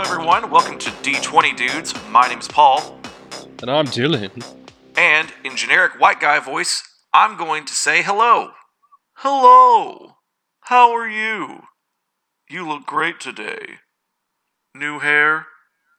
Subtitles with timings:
[0.00, 0.50] everyone.
[0.50, 1.94] Welcome to D20 Dudes.
[2.10, 3.00] My name's Paul.
[3.62, 4.44] And I'm Dylan.
[4.94, 6.82] And in generic white guy voice,
[7.14, 8.50] I'm going to say hello.
[9.14, 10.16] Hello.
[10.60, 11.62] How are you?
[12.50, 13.78] You look great today.
[14.74, 15.46] New hair?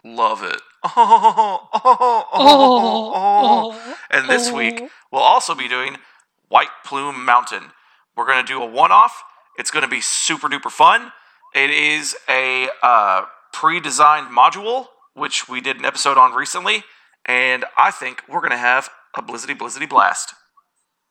[0.04, 0.61] Love it.
[4.11, 5.97] and this week, we'll also be doing
[6.50, 7.71] White Plume Mountain.
[8.15, 9.23] We're going to do a one off.
[9.57, 11.14] It's going to be super duper fun.
[11.55, 13.25] It is a uh,
[13.57, 16.84] pre designed module, which we did an episode on recently.
[17.25, 20.36] And I think we're going to have a blizzity blizzity blast.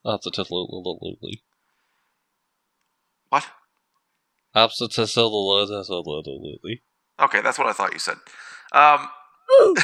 [0.07, 1.43] Absolutely.
[3.31, 3.49] What?
[4.55, 6.83] Absolutely.
[7.21, 8.19] Okay, that's what I thought you said.
[8.73, 9.09] Um,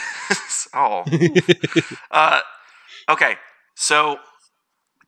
[0.72, 1.02] oh.
[2.12, 2.40] uh,
[3.10, 3.34] okay,
[3.74, 4.18] so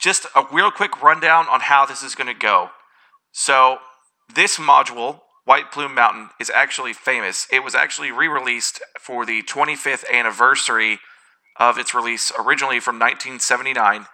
[0.00, 2.70] just a real quick rundown on how this is going to go.
[3.30, 3.78] So,
[4.34, 7.46] this module, White Plume Mountain, is actually famous.
[7.52, 11.00] It was actually re released for the 25th anniversary
[11.56, 14.06] of its release, originally from 1979.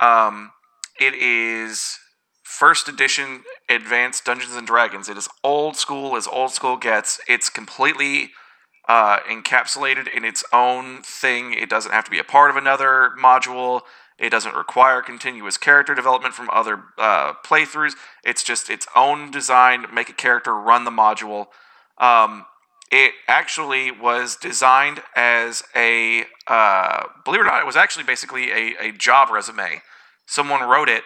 [0.00, 0.52] Um,
[1.00, 1.98] it is
[2.42, 5.08] first edition advanced Dungeons and Dragons.
[5.08, 7.20] It is old school as old school gets.
[7.28, 8.30] It's completely
[8.88, 11.54] uh, encapsulated in its own thing.
[11.54, 13.82] It doesn't have to be a part of another module.
[14.22, 17.94] It doesn't require continuous character development from other uh, playthroughs.
[18.24, 19.86] It's just its own design.
[19.92, 21.46] Make a character, run the module.
[21.98, 22.46] Um,
[22.92, 28.52] it actually was designed as a, uh, believe it or not, it was actually basically
[28.52, 29.82] a, a job resume.
[30.24, 31.02] Someone wrote it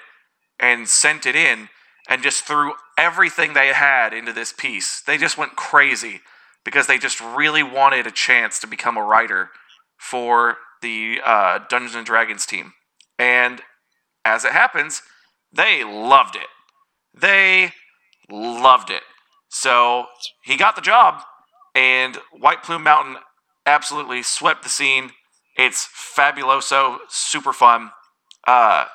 [0.61, 1.71] and sent it in
[2.11, 5.01] and just threw everything they had into this piece.
[5.01, 6.21] They just went crazy
[6.67, 9.53] because they just really wanted a chance to become a writer
[9.97, 12.75] for the uh, Dungeons and Dragons team.
[13.19, 13.63] And
[14.25, 15.03] as it happens,
[15.53, 16.49] they loved it.
[17.15, 17.73] They
[18.31, 19.03] loved it.
[19.49, 20.07] So
[20.45, 21.23] he got the job,
[21.75, 23.17] and White Plume Mountain
[23.65, 25.13] absolutely swept the scene.
[25.57, 27.91] It's fabuloso, super fun.
[28.47, 28.87] Uh,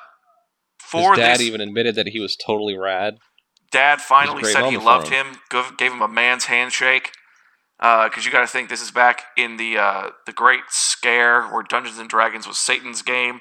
[0.78, 3.18] for His dad this, even admitted that he was totally rad.
[3.70, 5.26] Dad finally said he loved him.
[5.50, 7.10] him, gave him a man's handshake
[7.78, 11.48] because uh, you got to think this is back in the uh, the Great Scare
[11.48, 13.40] where Dungeons and Dragons was Satan's game,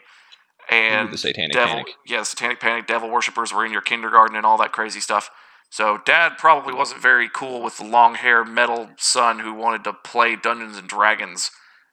[0.72, 1.94] and Ooh, the Satanic devil, Panic.
[2.08, 2.88] Yeah, the Satanic Panic.
[2.88, 5.30] Devil worshippers were in your kindergarten and all that crazy stuff.
[5.70, 9.94] So Dad probably wasn't very cool with the long hair metal son who wanted to
[9.94, 11.52] play Dungeons and Dragons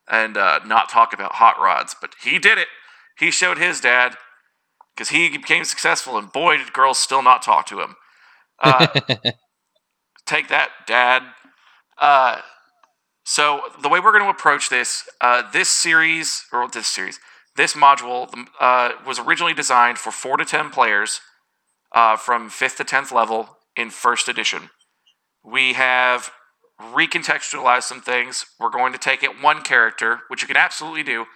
[0.09, 2.69] and uh, not talk about hot rods, but he did it.
[3.19, 4.17] He showed his dad
[4.97, 7.97] because he became successful, and boy, did girls still not talk to him.
[8.61, 8.87] Uh,
[10.27, 11.23] take that, Dad.
[11.99, 12.41] Uh,
[13.25, 17.21] so the way we're going to approach this, uh, this series or this series,
[17.59, 21.21] this module uh, was originally designed for four to ten players
[21.95, 24.71] uh, from fifth to tenth level in first edition.
[25.45, 26.31] We have
[26.81, 28.47] recontextualized some things.
[28.59, 31.27] We're going to take it one character, which you can absolutely do.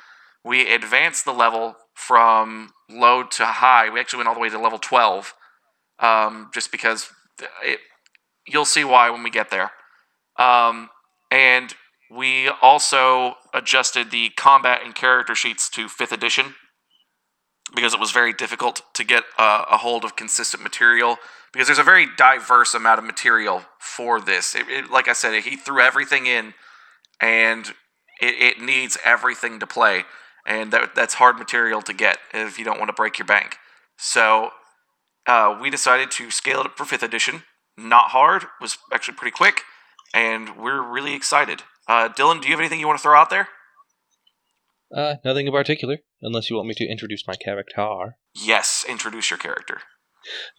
[0.44, 3.90] We advance the level from low to high.
[3.90, 5.34] We actually went all the way to level twelve,
[5.98, 7.08] um, just because
[7.62, 7.80] it,
[8.46, 9.72] you'll see why when we get there.
[10.38, 10.88] Um,
[11.30, 11.74] and
[12.14, 16.54] we also adjusted the combat and character sheets to 5th edition
[17.74, 21.16] because it was very difficult to get a, a hold of consistent material
[21.52, 24.54] because there's a very diverse amount of material for this.
[24.54, 26.54] It, it, like I said, he threw everything in
[27.20, 27.68] and
[28.20, 30.04] it, it needs everything to play.
[30.46, 33.56] And that, that's hard material to get if you don't want to break your bank.
[33.96, 34.50] So
[35.26, 37.44] uh, we decided to scale it up for 5th edition.
[37.76, 39.62] Not hard, was actually pretty quick
[40.14, 41.62] and we're really excited.
[41.88, 43.48] Uh, Dylan, do you have anything you want to throw out there?
[44.94, 48.16] Uh, nothing in particular, unless you want me to introduce my character.
[48.34, 49.80] Yes, introduce your character.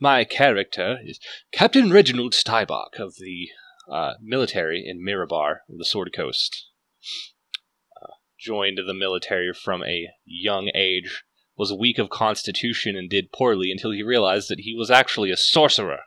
[0.02, 1.20] My character is
[1.52, 3.50] Captain Reginald Stybach of the
[3.92, 6.70] uh, military in Mirabar, the Sword Coast.
[8.02, 11.24] Uh, joined the military from a young age,
[11.56, 15.38] was weak of constitution and did poorly until he realized that he was actually a
[15.38, 16.00] sorcerer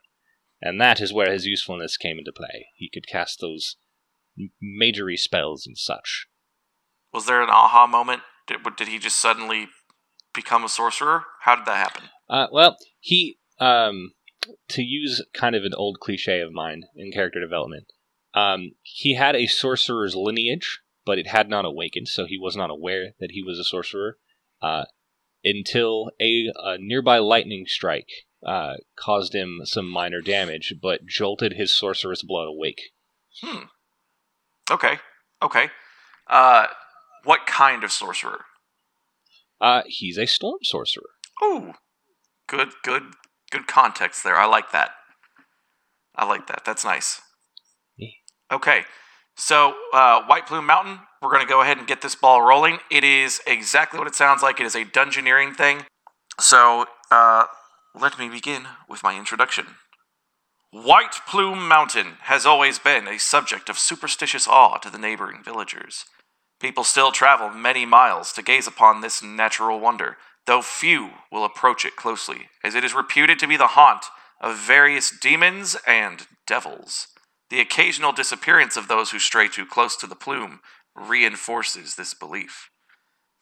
[0.61, 2.67] and that is where his usefulness came into play.
[2.75, 3.77] He could cast those
[4.61, 6.27] majory spells and such.
[7.12, 8.23] Was there an aha moment?
[8.47, 9.69] Did, did he just suddenly
[10.35, 11.25] become a sorcerer?
[11.43, 12.11] How did that happen?
[12.29, 14.12] Uh, well, he, um,
[14.69, 17.87] to use kind of an old cliche of mine in character development,
[18.35, 22.71] um, he had a sorcerer's lineage, but it had not awakened, so he was not
[22.71, 24.19] aware that he was a sorcerer
[24.61, 24.85] uh,
[25.43, 28.11] until a, a nearby lightning strike
[28.47, 32.81] uh, caused him some minor damage, but jolted his sorceress blood awake.
[33.41, 33.65] Hmm.
[34.71, 34.99] Okay.
[35.43, 35.69] Okay.
[36.29, 36.67] Uh,
[37.25, 38.45] what kind of sorcerer?
[39.61, 41.11] Uh, he's a storm sorcerer.
[41.43, 41.73] Ooh,
[42.49, 43.03] good, good,
[43.51, 44.37] good context there.
[44.37, 44.91] I like that.
[46.15, 46.63] I like that.
[46.65, 47.21] That's nice.
[47.97, 48.09] Yeah.
[48.53, 48.83] Okay.
[49.37, 52.79] So, uh, White Plume Mountain, we're going to go ahead and get this ball rolling.
[52.91, 54.61] It is exactly what it sounds like.
[54.61, 55.83] It is a dungeoneering thing.
[56.41, 57.45] So, uh,
[57.95, 59.67] let me begin with my introduction.
[60.73, 66.07] White Plume Mountain has always been a subject of superstitious awe to the neighboring villagers.
[66.61, 70.17] People still travel many miles to gaze upon this natural wonder,
[70.47, 74.07] though few will approach it closely, as it is reputed to be the haunt
[74.41, 77.09] of various demons and devils.
[77.49, 80.61] The occasional disappearance of those who stray too close to the plume
[80.97, 82.71] reinforces this belief.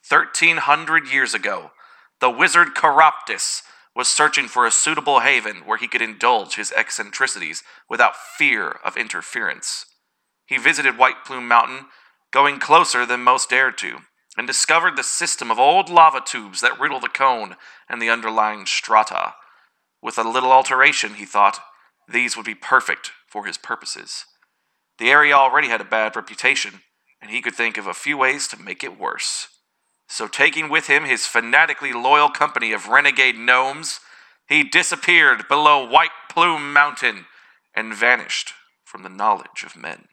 [0.04, 1.70] Thirteen hundred years ago,
[2.20, 3.62] the wizard Keraptis
[3.94, 8.96] was searching for a suitable haven where he could indulge his eccentricities without fear of
[8.96, 9.86] interference.
[10.46, 11.86] He visited White Plume Mountain,
[12.32, 13.98] going closer than most dared to,
[14.36, 17.56] and discovered the system of old lava tubes that riddle the cone
[17.88, 19.34] and the underlying strata.
[20.02, 21.60] With a little alteration, he thought,
[22.08, 24.24] these would be perfect for his purposes.
[24.98, 26.80] The area already had a bad reputation,
[27.22, 29.48] and he could think of a few ways to make it worse.
[30.08, 34.00] So, taking with him his fanatically loyal company of renegade gnomes,
[34.48, 37.26] he disappeared below White Plume Mountain
[37.74, 38.52] and vanished
[38.84, 40.08] from the knowledge of men.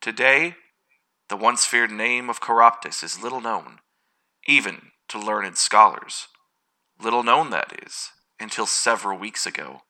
[0.00, 0.56] Today,
[1.28, 3.78] the once feared name of Keraptis is little known,
[4.46, 6.28] even to learned scholars.
[7.00, 9.82] Little known, that is, until several weeks ago,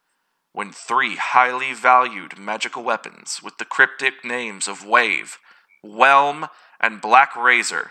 [0.52, 5.38] when three highly valued magical weapons with the cryptic names of Wave,
[5.82, 6.46] Whelm,
[6.80, 7.90] and Black Razor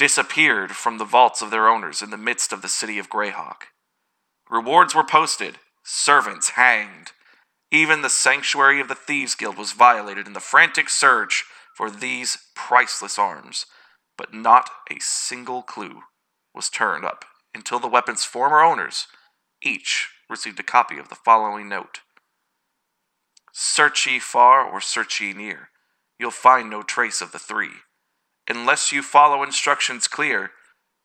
[0.00, 3.64] disappeared from the vaults of their owners in the midst of the city of Greyhawk.
[4.48, 7.12] Rewards were posted, servants hanged.
[7.70, 11.44] Even the sanctuary of the Thieves Guild was violated in the frantic search
[11.76, 13.66] for these priceless arms,
[14.16, 16.00] but not a single clue
[16.54, 19.06] was turned up until the weapon's former owners
[19.62, 22.00] each received a copy of the following note
[23.52, 25.68] Search ye far or search ye near,
[26.18, 27.82] you'll find no trace of the three
[28.50, 30.50] unless you follow instructions clear,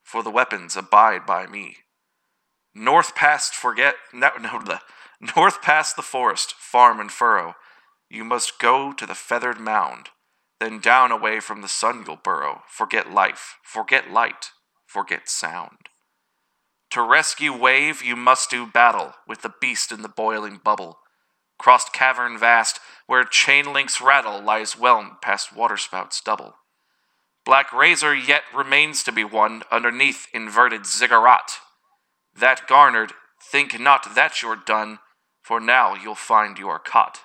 [0.04, 1.78] for the weapons abide by me.
[2.74, 4.82] North past forget no no the
[5.36, 7.56] north past the forest, farm and furrow,
[8.10, 10.10] you must go to the feathered mound,
[10.60, 14.52] then down away from the sun you'll burrow, forget life, forget light,
[14.86, 15.90] forget sound.
[16.92, 21.00] To rescue wave you must do battle with the beast in the boiling bubble.
[21.58, 26.56] Crossed cavern vast, where chain links rattle, lies whelmed past waterspouts double.
[27.46, 31.60] Black Razor yet remains to be won underneath inverted ziggurat.
[32.36, 35.00] That garnered, think not that you're done,
[35.44, 37.22] for now you'll find you are caught.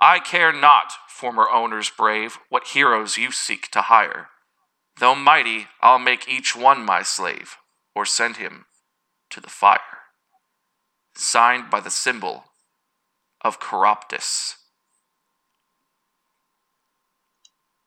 [0.00, 4.28] I care not, former owners brave, what heroes you seek to hire.
[4.98, 7.58] Though mighty, I'll make each one my slave,
[7.94, 8.64] or send him
[9.28, 9.78] to the fire.
[11.14, 12.44] Signed by the symbol
[13.42, 14.54] of Keraptis.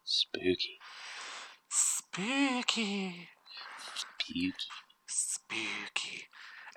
[0.03, 0.77] Spooky.
[2.13, 3.29] Spooky.
[3.95, 4.53] Spooky.
[5.07, 6.23] Spooky.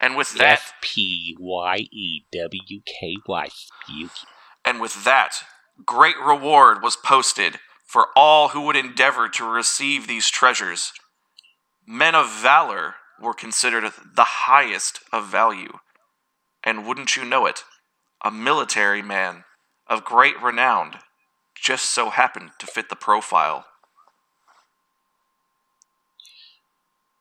[0.01, 3.49] And with that, F P Y E W K Y.
[3.49, 4.09] Spooky.
[4.65, 5.43] and with that,
[5.85, 10.93] great reward was posted for all who would endeavor to receive these treasures.
[11.87, 15.79] Men of valor were considered the highest of value.
[16.65, 17.63] And wouldn't you know it,
[18.25, 19.45] a military man
[19.87, 20.97] of great renown
[21.55, 23.67] just so happened to fit the profile.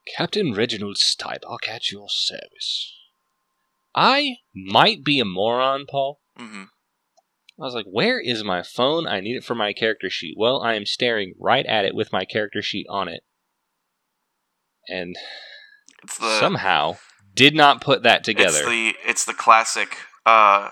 [0.05, 2.93] Captain Reginald Stybach at your service.
[3.95, 6.19] I might be a moron, Paul.
[6.39, 6.63] Mm-hmm.
[7.57, 9.07] I was like, where is my phone?
[9.07, 10.35] I need it for my character sheet.
[10.38, 13.21] Well, I am staring right at it with my character sheet on it.
[14.89, 15.15] And
[16.03, 16.97] It's the somehow
[17.33, 18.65] did not put that It's together.
[18.65, 19.97] the it's the classic.
[20.25, 20.69] Uh,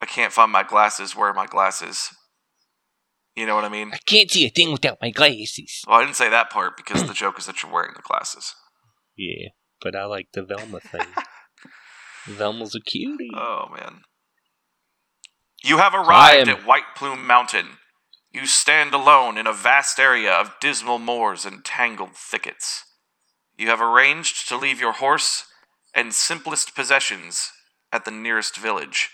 [0.00, 1.16] I can't find my glasses.
[1.16, 2.10] Where are my glasses?
[3.36, 3.90] You know what I mean?
[3.92, 5.82] I can't see a thing without my glasses.
[5.86, 8.54] Well, I didn't say that part because the joke is that you're wearing the glasses.
[9.20, 9.48] Yeah,
[9.82, 11.06] but I like the Velma thing.
[12.26, 13.30] Velma's a cutie.
[13.34, 14.00] Oh man.
[15.62, 17.66] You have arrived am- at White Plume Mountain.
[18.32, 22.84] You stand alone in a vast area of dismal moors and tangled thickets.
[23.58, 25.44] You have arranged to leave your horse
[25.94, 27.50] and simplest possessions
[27.92, 29.10] at the nearest village.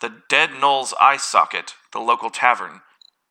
[0.00, 2.80] The Dead Knoll's Eye Socket, the local tavern,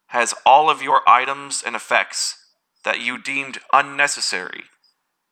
[0.08, 2.39] has all of your items and effects
[2.84, 4.64] that you deemed unnecessary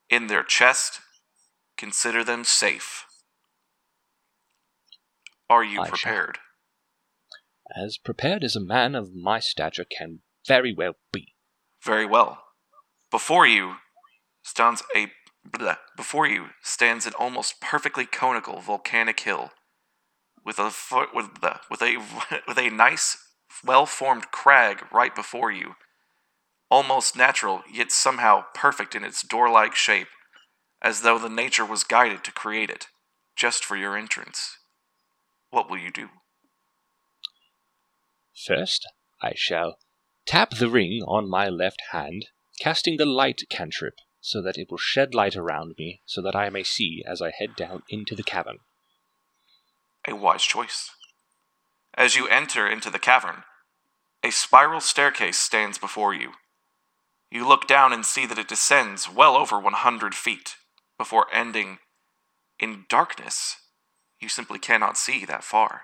[0.09, 0.99] in their chest.
[1.77, 3.05] Consider them safe.
[5.49, 5.91] Are you I shall.
[5.91, 6.37] prepared?
[7.75, 11.35] As prepared as a man of my stature can very well be.
[11.83, 12.43] Very well.
[13.11, 13.75] Before you
[14.43, 15.11] stands a
[15.47, 19.51] bleh, before you stands an almost perfectly conical volcanic hill
[20.43, 20.71] with a
[21.13, 21.97] with the with a
[22.47, 23.17] with a nice
[23.63, 25.75] well formed crag right before you.
[26.69, 30.09] Almost natural, yet somehow perfect in its door like shape,
[30.81, 32.87] as though the nature was guided to create it,
[33.35, 34.57] just for your entrance.
[35.49, 36.09] What will you do?
[38.45, 38.87] First,
[39.21, 39.77] I shall
[40.25, 42.27] tap the ring on my left hand,
[42.59, 46.49] casting the light cantrip so that it will shed light around me so that I
[46.49, 48.59] may see as I head down into the cavern.
[50.07, 50.91] A wise choice.
[51.93, 53.43] As you enter into the cavern,
[54.23, 56.33] a spiral staircase stands before you.
[57.29, 60.55] You look down and see that it descends well over 100 feet
[60.97, 61.79] before ending
[62.59, 63.57] in darkness.
[64.19, 65.81] You simply cannot see that far.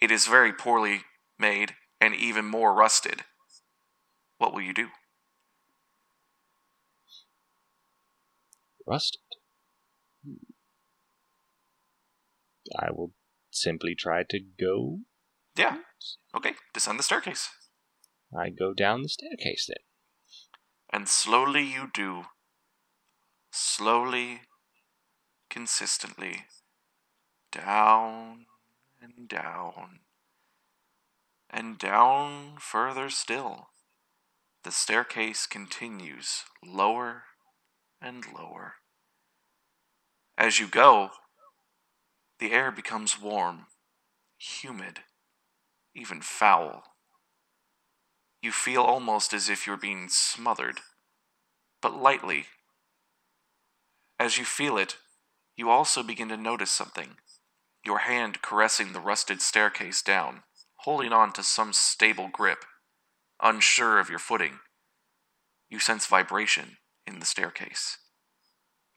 [0.00, 1.02] It is very poorly
[1.38, 3.24] made and even more rusted.
[4.38, 4.88] What will you do?
[8.86, 9.20] Rusted.
[10.24, 10.34] Hmm.
[12.78, 13.12] I will
[13.50, 15.00] simply try to go.
[15.56, 15.78] Yeah.
[16.34, 17.50] Okay, descend the staircase.
[18.36, 19.87] I go down the staircase then.
[20.92, 22.24] And slowly you do.
[23.50, 24.42] Slowly,
[25.50, 26.46] consistently.
[27.52, 28.46] Down
[29.00, 30.00] and down.
[31.50, 33.68] And down further still.
[34.64, 37.24] The staircase continues lower
[38.02, 38.74] and lower.
[40.36, 41.10] As you go,
[42.38, 43.66] the air becomes warm,
[44.38, 45.00] humid,
[45.94, 46.84] even foul.
[48.40, 50.80] You feel almost as if you're being smothered,
[51.82, 52.46] but lightly.
[54.18, 54.96] As you feel it,
[55.56, 57.16] you also begin to notice something
[57.84, 60.42] your hand caressing the rusted staircase down,
[60.80, 62.64] holding on to some stable grip,
[63.42, 64.58] unsure of your footing.
[65.70, 66.76] You sense vibration
[67.06, 67.98] in the staircase.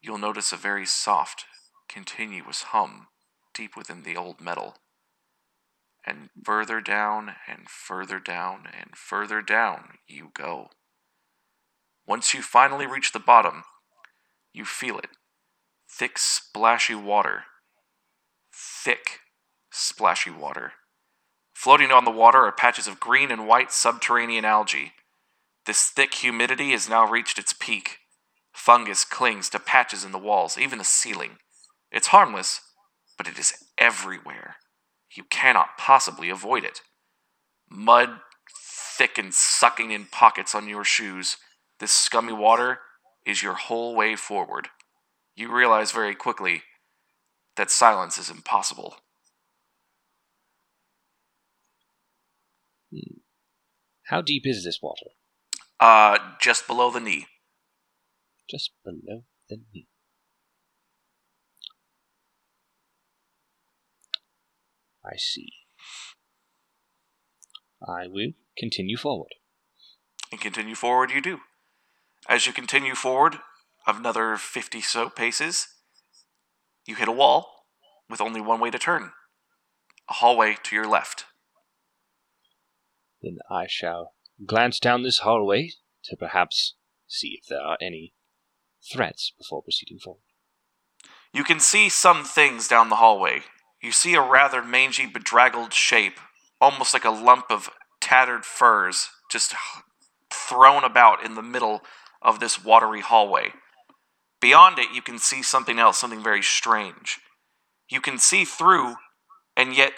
[0.02, 1.46] You'll notice a very soft,
[1.88, 3.06] continuous hum
[3.54, 4.76] deep within the old metal.
[6.04, 10.70] And further down and further down and further down you go.
[12.06, 13.62] Once you finally reach the bottom,
[14.52, 15.10] you feel it.
[15.88, 17.44] Thick, splashy water.
[18.52, 19.20] Thick,
[19.70, 20.72] splashy water.
[21.54, 24.94] Floating on the water are patches of green and white subterranean algae.
[25.64, 27.98] This thick humidity has now reached its peak.
[28.52, 31.38] Fungus clings to patches in the walls, even the ceiling.
[31.92, 32.60] It's harmless,
[33.16, 34.56] but it is everywhere.
[35.14, 36.80] You cannot possibly avoid it.
[37.68, 38.20] Mud,
[38.96, 41.36] thick and sucking in pockets on your shoes,
[41.80, 42.80] this scummy water
[43.26, 44.68] is your whole way forward.
[45.34, 46.62] You realize very quickly
[47.56, 48.96] that silence is impossible.
[54.06, 55.12] How deep is this water?
[55.80, 57.26] Uh, just below the knee.
[58.48, 59.88] Just below the knee.
[65.04, 65.52] I see.
[67.86, 69.34] I will continue forward.
[70.30, 71.40] And continue forward you do.
[72.28, 73.38] As you continue forward,
[73.86, 75.68] another 50 so paces,
[76.86, 77.66] you hit a wall
[78.08, 79.12] with only one way to turn
[80.08, 81.24] a hallway to your left.
[83.22, 85.70] Then I shall glance down this hallway
[86.04, 86.74] to perhaps
[87.06, 88.14] see if there are any
[88.92, 90.22] threats before proceeding forward.
[91.32, 93.42] You can see some things down the hallway.
[93.82, 96.20] You see a rather mangy, bedraggled shape,
[96.60, 97.68] almost like a lump of
[98.00, 99.54] tattered furs, just
[100.32, 101.82] thrown about in the middle
[102.22, 103.52] of this watery hallway.
[104.40, 107.18] Beyond it, you can see something else, something very strange.
[107.88, 108.96] You can see through,
[109.56, 109.92] and yet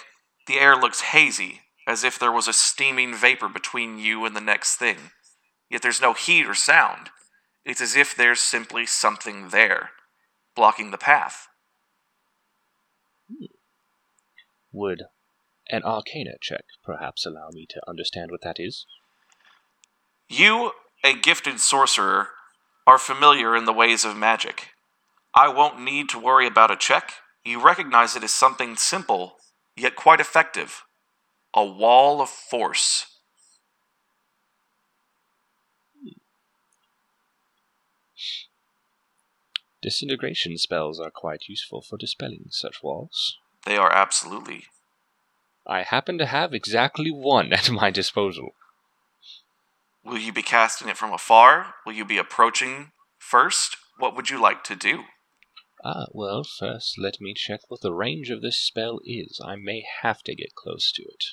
[0.46, 4.40] the air looks hazy, as if there was a steaming vapor between you and the
[4.40, 4.96] next thing.
[5.70, 7.10] Yet there's no heat or sound.
[7.64, 9.90] It's as if there's simply something there,
[10.56, 11.48] blocking the path.
[14.74, 15.04] Would
[15.70, 18.86] an arcana check perhaps allow me to understand what that is?
[20.28, 20.72] You,
[21.04, 22.30] a gifted sorcerer,
[22.84, 24.70] are familiar in the ways of magic.
[25.32, 27.12] I won't need to worry about a check.
[27.44, 29.36] You recognize it as something simple,
[29.76, 30.82] yet quite effective
[31.56, 33.06] a wall of force.
[36.02, 36.18] Hmm.
[39.80, 43.38] Disintegration spells are quite useful for dispelling such walls.
[43.66, 44.64] They are absolutely.
[45.66, 48.50] I happen to have exactly one at my disposal.
[50.04, 51.74] Will you be casting it from afar?
[51.86, 53.76] Will you be approaching first?
[53.98, 55.04] What would you like to do?
[55.82, 59.40] Ah, well, first let me check what the range of this spell is.
[59.44, 61.24] I may have to get close to it.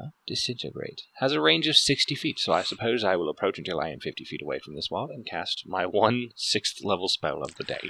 [0.00, 1.02] Uh, disintegrate.
[1.20, 4.00] Has a range of 60 feet, so I suppose I will approach until I am
[4.00, 7.64] 50 feet away from this wall and cast my one sixth level spell of the
[7.64, 7.80] day.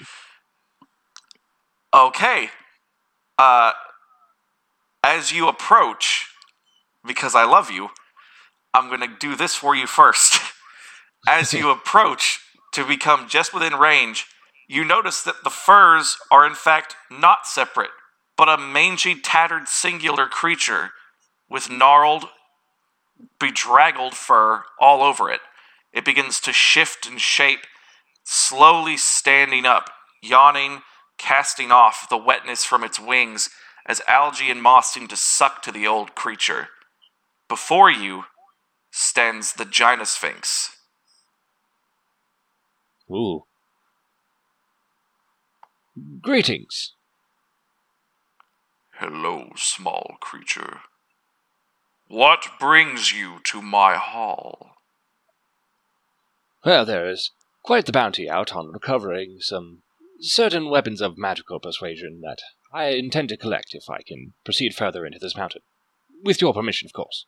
[1.95, 2.51] Okay.
[3.39, 3.73] Uh,
[5.03, 6.27] As you approach,
[7.07, 7.91] because I love you,
[8.75, 10.41] I'm going to do this for you first.
[11.29, 12.41] As you approach
[12.75, 14.27] to become just within range,
[14.69, 17.91] you notice that the furs are in fact not separate,
[18.37, 20.91] but a mangy, tattered, singular creature
[21.49, 22.27] with gnarled,
[23.41, 25.41] bedraggled fur all over it.
[25.93, 27.61] It begins to shift and shape,
[28.25, 29.91] slowly standing up,
[30.23, 30.83] yawning,
[31.19, 33.51] casting off the wetness from its wings
[33.85, 36.69] as algae and moss seem to suck to the old creature.
[37.49, 38.25] Before you
[38.91, 40.71] stands the Gynosphinx.
[43.11, 43.45] Ooh.
[46.21, 46.93] Greetings.
[48.95, 50.81] Hello, small creature.
[52.09, 54.77] What brings you to my hall?
[56.65, 57.31] Well, there is
[57.63, 59.83] quite the bounty out on recovering some
[60.21, 62.39] certain weapons of magical persuasion that
[62.73, 65.63] I intend to collect if I can proceed further into this mountain.
[66.25, 67.27] With your permission, of course.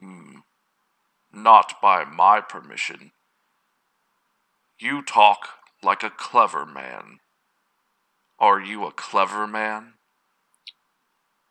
[0.00, 0.38] Hmm.
[1.32, 3.12] Not by my permission.
[4.78, 5.48] You talk
[5.82, 7.18] like a clever man.
[8.38, 9.94] Are you a clever man?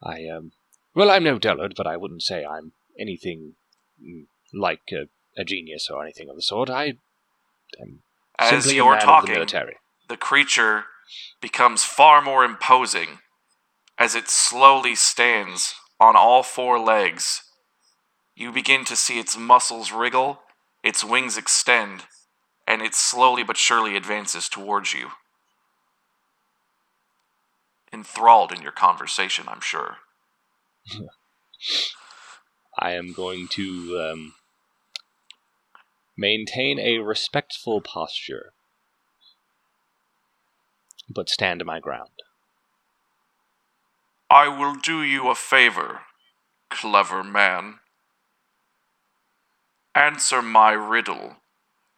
[0.02, 0.52] I, um.
[0.96, 3.54] Well, I'm no dullard, but I wouldn't say I'm anything
[4.02, 6.70] mm, like a, a genius or anything of the sort.
[6.70, 6.94] I
[7.80, 8.00] am
[8.40, 9.74] As simply you're talking, the
[10.10, 10.86] the creature
[11.42, 13.20] becomes far more imposing
[13.98, 17.44] as it slowly stands on all four legs.
[18.36, 20.42] You begin to see its muscles wriggle,
[20.84, 22.04] its wings extend,
[22.68, 25.10] and it slowly but surely advances towards you.
[27.92, 29.98] Enthralled in your conversation, I'm sure.
[32.80, 34.34] I am going to um,
[36.18, 38.54] maintain a respectful posture,
[41.10, 42.10] but stand my ground.
[44.30, 46.02] I will do you a favor,
[46.70, 47.76] clever man.
[49.96, 51.38] Answer my riddle,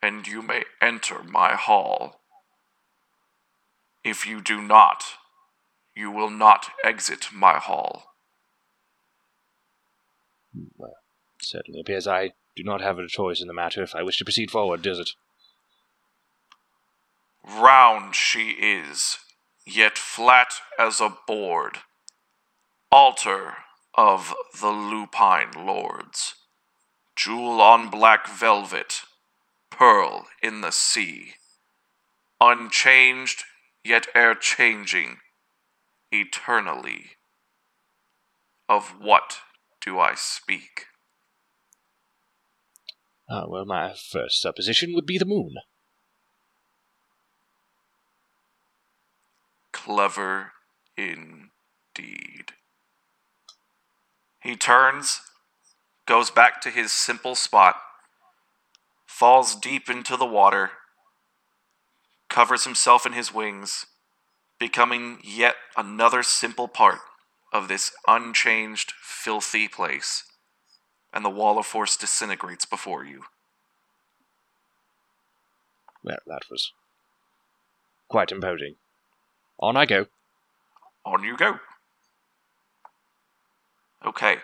[0.01, 2.21] and you may enter my hall.
[4.03, 5.03] If you do not,
[5.95, 8.03] you will not exit my hall.
[10.77, 10.95] Well,
[11.41, 14.25] certainly appears I do not have a choice in the matter if I wish to
[14.25, 15.11] proceed forward, does it?
[17.43, 19.17] Round she is,
[19.65, 21.77] yet flat as a board.
[22.91, 23.55] Altar
[23.95, 26.35] of the lupine lords.
[27.15, 29.01] Jewel on black velvet,
[29.69, 31.33] pearl in the sea.
[32.41, 33.43] Unchanged,
[33.83, 35.17] yet e'er changing,
[36.11, 37.11] eternally.
[38.67, 39.39] Of what
[39.81, 40.88] do I speak?
[43.29, 45.55] Ah, well, my first supposition would be the moon.
[49.71, 50.53] Clever
[50.97, 52.53] indeed.
[54.41, 55.21] He turns,
[56.07, 57.75] goes back to his simple spot,
[59.05, 60.71] falls deep into the water,
[62.29, 63.85] covers himself in his wings,
[64.59, 66.99] becoming yet another simple part
[67.53, 70.23] of this unchanged, filthy place,
[71.13, 73.23] and the wall of force disintegrates before you.
[76.03, 76.71] Well, that was
[78.07, 78.75] quite imposing.
[79.59, 80.05] On I go.
[81.05, 81.59] On you go.
[84.05, 84.37] Okay,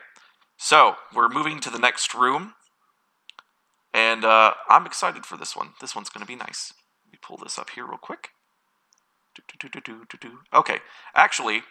[0.57, 2.55] so we're moving to the next room,
[3.93, 5.69] and uh, I'm excited for this one.
[5.79, 6.73] This one's going to be nice.
[7.05, 8.31] Let me pull this up here real quick.
[10.53, 10.79] Okay,
[11.13, 11.63] actually,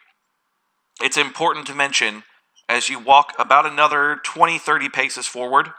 [1.03, 2.25] it's important to mention
[2.69, 5.71] as you walk about another 20, 30 paces forward,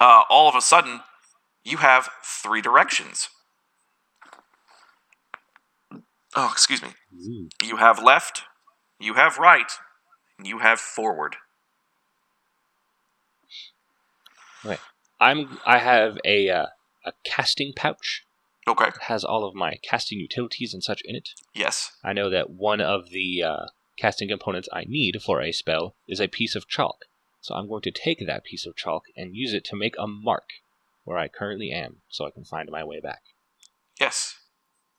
[0.00, 1.00] uh, all of a sudden,
[1.64, 3.28] you have three directions.
[6.36, 6.88] Oh, excuse me.
[7.14, 7.48] Ooh.
[7.62, 8.42] You have left,
[8.98, 9.70] you have right,
[10.38, 11.36] and you have forward.
[15.24, 15.58] I'm.
[15.64, 16.66] I have a uh,
[17.06, 18.26] a casting pouch
[18.66, 18.86] Okay.
[18.86, 21.30] that has all of my casting utilities and such in it.
[21.54, 21.92] Yes.
[22.02, 26.20] I know that one of the uh, casting components I need for a spell is
[26.20, 27.04] a piece of chalk.
[27.40, 30.06] So I'm going to take that piece of chalk and use it to make a
[30.06, 30.48] mark
[31.04, 33.22] where I currently am, so I can find my way back.
[34.00, 34.36] Yes.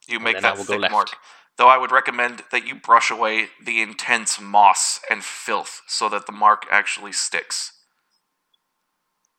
[0.07, 1.09] You make that thick mark.
[1.57, 6.25] Though I would recommend that you brush away the intense moss and filth so that
[6.25, 7.71] the mark actually sticks.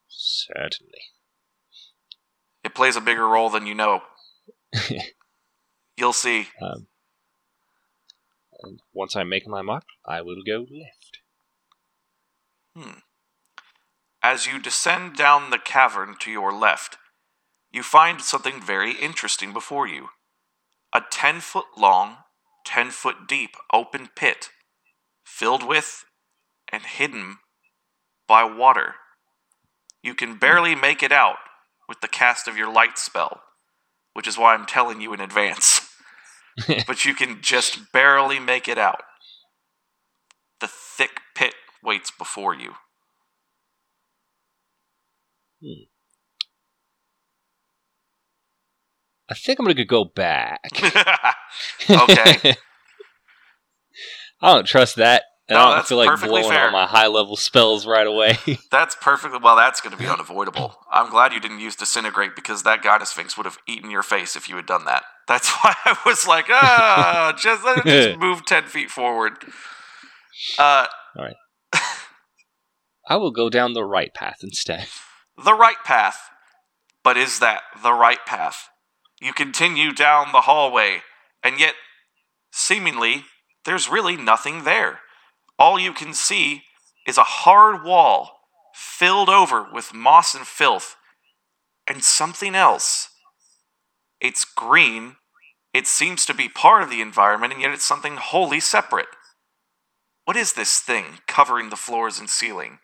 [0.09, 1.03] Certainly.
[2.65, 4.03] It plays a bigger role than you know.
[5.97, 6.49] You'll see.
[6.61, 6.89] Um,
[8.63, 11.21] and once I make my mark, I will go left.
[12.77, 12.99] Hmm.
[14.23, 16.99] As you descend down the cavern to your left,
[17.71, 20.09] you find something very interesting before you.
[20.95, 22.19] A 10 foot long,
[22.65, 24.51] 10 foot deep open pit
[25.25, 26.05] filled with
[26.73, 27.37] and hidden
[28.27, 28.95] by water.
[30.03, 31.37] You can barely make it out
[31.89, 33.43] with the cast of your light spell,
[34.15, 35.81] which is why I'm telling you in advance.
[36.87, 39.03] but you can just barely make it out.
[40.61, 42.75] The thick pit waits before you.
[45.63, 45.85] Hmm.
[49.29, 50.61] I think I'm gonna go back.
[51.91, 52.55] okay.
[54.41, 55.25] I don't trust that.
[55.49, 56.67] And No, I don't feel like blowing fair.
[56.67, 58.37] all my high level spells right away.
[58.71, 59.55] That's perfectly well.
[59.55, 60.75] That's going to be unavoidable.
[60.91, 64.35] I'm glad you didn't use disintegrate because that goddess sphinx would have eaten your face
[64.35, 65.05] if you had done that.
[65.29, 69.35] That's why I was like, ah, just, just move ten feet forward.
[70.59, 71.37] Uh, all right.
[73.09, 74.87] I will go down the right path instead.
[75.43, 76.19] the right path,
[77.05, 78.69] but is that the right path?
[79.21, 81.03] You continue down the hallway,
[81.43, 81.75] and yet,
[82.51, 83.25] seemingly,
[83.65, 85.01] there's really nothing there.
[85.59, 86.65] All you can see
[87.07, 88.37] is a hard wall
[88.75, 90.97] filled over with moss and filth,
[91.89, 93.09] and something else.
[94.21, 95.17] It's green.
[95.73, 99.09] It seems to be part of the environment, and yet it's something wholly separate.
[100.25, 102.81] What is this thing covering the floors and ceiling?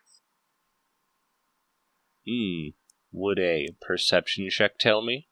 [2.26, 2.68] Hmm.
[3.10, 5.28] Would a perception check tell me?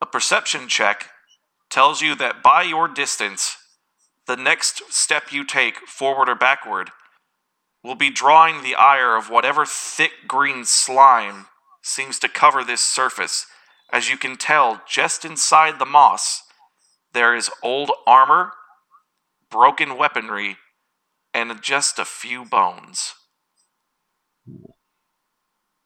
[0.00, 1.08] A perception check
[1.70, 3.56] tells you that by your distance,
[4.26, 6.90] the next step you take, forward or backward,
[7.82, 11.46] will be drawing the ire of whatever thick green slime
[11.82, 13.46] seems to cover this surface.
[13.92, 16.42] As you can tell, just inside the moss,
[17.12, 18.52] there is old armor,
[19.50, 20.56] broken weaponry,
[21.34, 23.14] and just a few bones.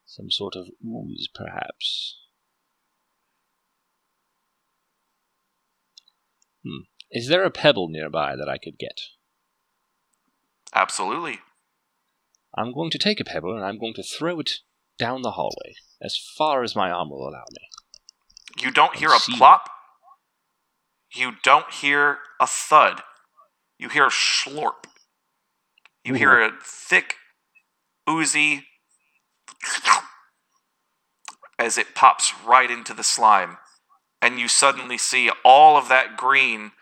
[0.05, 2.19] Some sort of ooze, perhaps.
[6.65, 6.85] Hmm.
[7.17, 9.01] Is there a pebble nearby that I could get?
[10.75, 11.39] Absolutely.
[12.55, 14.51] I'm going to take a pebble and I'm going to throw it
[14.99, 17.71] down the hallway as far as my arm will allow me.
[18.63, 19.71] You don't hear a plop.
[21.15, 23.01] You don't hear a thud.
[23.79, 24.85] You hear a slurp.
[26.05, 27.15] You hear a thick,
[28.07, 28.65] oozy
[31.59, 33.57] as it pops right into the slime.
[34.21, 36.73] And you suddenly see all of that green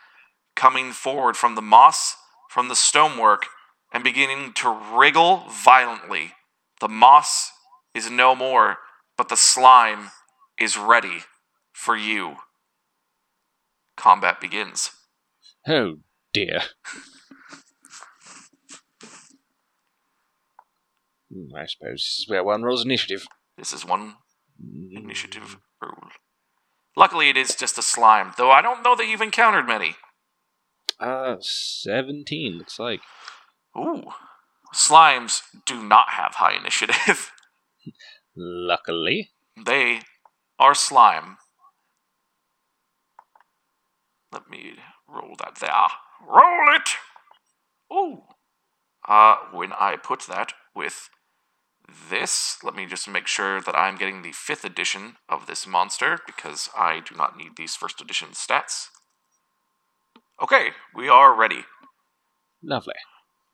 [0.55, 2.15] coming forward from the moss,
[2.49, 3.47] from the stonework,
[3.93, 6.33] and beginning to wriggle violently.
[6.81, 7.51] The moss
[7.93, 8.77] is no more,
[9.17, 10.11] but the slime
[10.59, 11.23] is ready
[11.73, 12.35] for you.
[13.97, 14.91] Combat begins.
[15.67, 15.97] Oh
[16.33, 16.61] dear.
[21.33, 23.25] Hmm, I suppose this is where one rolls initiative.
[23.57, 24.15] This is one
[24.59, 26.09] initiative rule.
[26.97, 29.95] Luckily, it is just a slime, though I don't know that you've encountered many.
[30.99, 33.01] Uh, 17, looks like.
[33.77, 34.03] Ooh.
[34.73, 37.31] Slimes do not have high initiative.
[38.35, 39.29] Luckily.
[39.65, 40.01] they
[40.59, 41.37] are slime.
[44.31, 44.73] Let me
[45.07, 45.71] roll that there.
[46.27, 46.89] Roll it!
[47.93, 48.23] Ooh.
[49.07, 51.09] Uh, when I put that with
[52.09, 56.19] this, let me just make sure that I'm getting the fifth edition of this monster
[56.25, 58.87] because I do not need these first edition stats.
[60.41, 61.63] Okay, we are ready.
[62.61, 62.95] Lovely.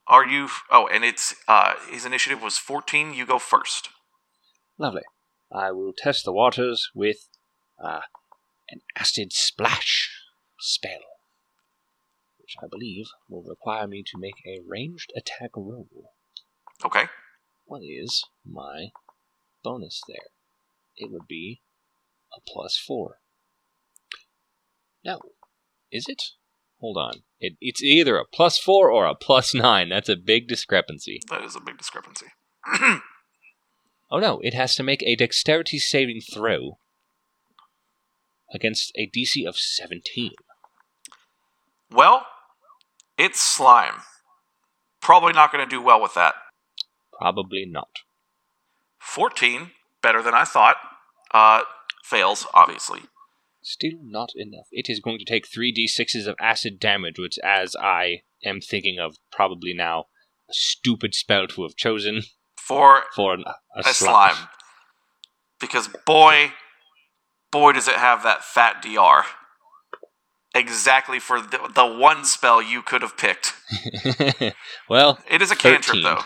[0.08, 0.50] Are you?
[0.72, 3.14] Oh, and it's uh, his initiative was 14.
[3.14, 3.90] You go first.
[4.78, 5.04] Lovely.
[5.52, 7.28] I will test the waters with
[7.82, 8.02] uh,
[8.70, 10.10] an acid splash
[10.60, 11.02] spell,
[12.40, 15.88] which I believe will require me to make a ranged attack roll.
[16.84, 17.06] Okay.
[17.66, 18.88] What is my
[19.64, 20.32] bonus there?
[20.98, 21.62] It would be
[22.36, 23.20] a plus four.
[25.06, 25.20] No.
[25.92, 26.24] Is it?
[26.82, 27.22] Hold on.
[27.40, 29.90] It, it's either a plus four or a plus nine.
[29.90, 31.22] That's a big discrepancy.
[31.30, 32.28] That is a big discrepancy.
[34.14, 36.78] Oh no, it has to make a dexterity saving throw
[38.54, 40.32] against a DC of 17.
[41.90, 42.26] Well,
[43.18, 44.02] it's slime.
[45.00, 46.36] Probably not going to do well with that.
[47.18, 48.00] Probably not.
[49.00, 50.76] 14, better than I thought.
[51.34, 51.62] Uh,
[52.04, 53.04] fails, obviously.
[53.64, 54.68] Still not enough.
[54.72, 59.18] It is going to take 3d6s of acid damage, which, as I am thinking of
[59.32, 60.06] probably now,
[60.50, 62.22] a stupid spell to have chosen
[62.58, 63.44] For for an,
[63.76, 64.34] a, a slime.
[64.36, 64.48] slime.
[65.60, 66.54] Because boy,
[67.52, 69.26] boy, does it have that fat DR.
[70.56, 73.54] Exactly for the, the one spell you could have picked.
[74.90, 76.04] well, It is a cantrip, 13.
[76.04, 76.22] though.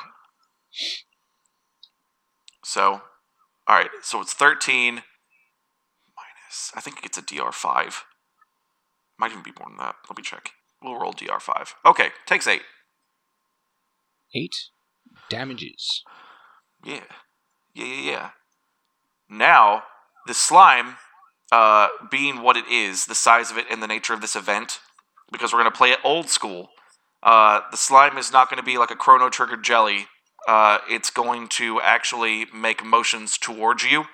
[2.64, 3.02] So,
[3.70, 5.04] alright, so it's 13 minus.
[6.76, 8.02] I think it gets a DR5.
[9.18, 9.96] Might even be more than that.
[10.10, 10.52] Let me check.
[10.82, 11.74] We'll roll DR5.
[11.86, 12.62] Okay, takes 8.
[14.34, 14.56] eight
[15.30, 16.04] damages.
[16.84, 17.02] Yeah.
[17.74, 18.30] Yeah, yeah, yeah.
[19.30, 19.84] Now,
[20.28, 20.98] the slime,
[21.52, 24.80] uh, being what it is, the size of it and the nature of this event,
[25.32, 26.70] because we're going to play it old school,
[27.24, 30.08] uh, the slime is not going to be like a chrono triggered jelly.
[30.48, 34.06] Uh, it's going to actually make motions towards you.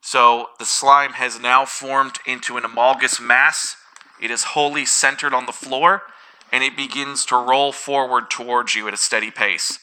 [0.00, 3.76] So the slime has now formed into an amalgamous mass.
[4.20, 6.02] It is wholly centered on the floor,
[6.50, 9.78] and it begins to roll forward towards you at a steady pace,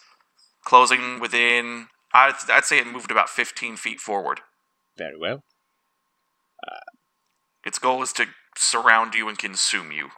[0.64, 1.88] closing within.
[2.14, 4.42] I'd, I'd say it moved about 15 feet forward.
[4.98, 5.44] Very well.
[7.66, 10.10] Its goal is to surround you and consume you.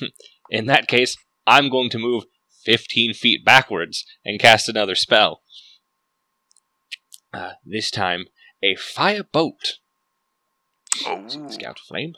[0.50, 2.24] In that case, I'm going to move
[2.64, 5.42] 15 feet backwards and cast another spell.
[7.32, 8.24] Uh, this time,
[8.62, 9.78] a fire bolt.
[11.06, 12.14] Oh, Scout Flame.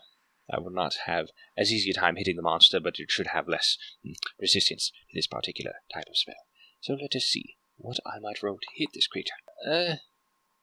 [0.52, 3.48] I will not have as easy a time hitting the monster, but it should have
[3.48, 6.34] less mm, resistance to this particular type of spell.
[6.80, 9.34] So let us see what I might roll to hit this creature.
[9.66, 9.96] Uh,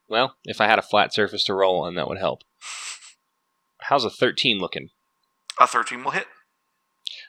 [0.07, 2.43] well, if I had a flat surface to roll on, that would help.
[3.83, 4.89] How's a 13 looking?
[5.59, 6.27] a 13 will hit.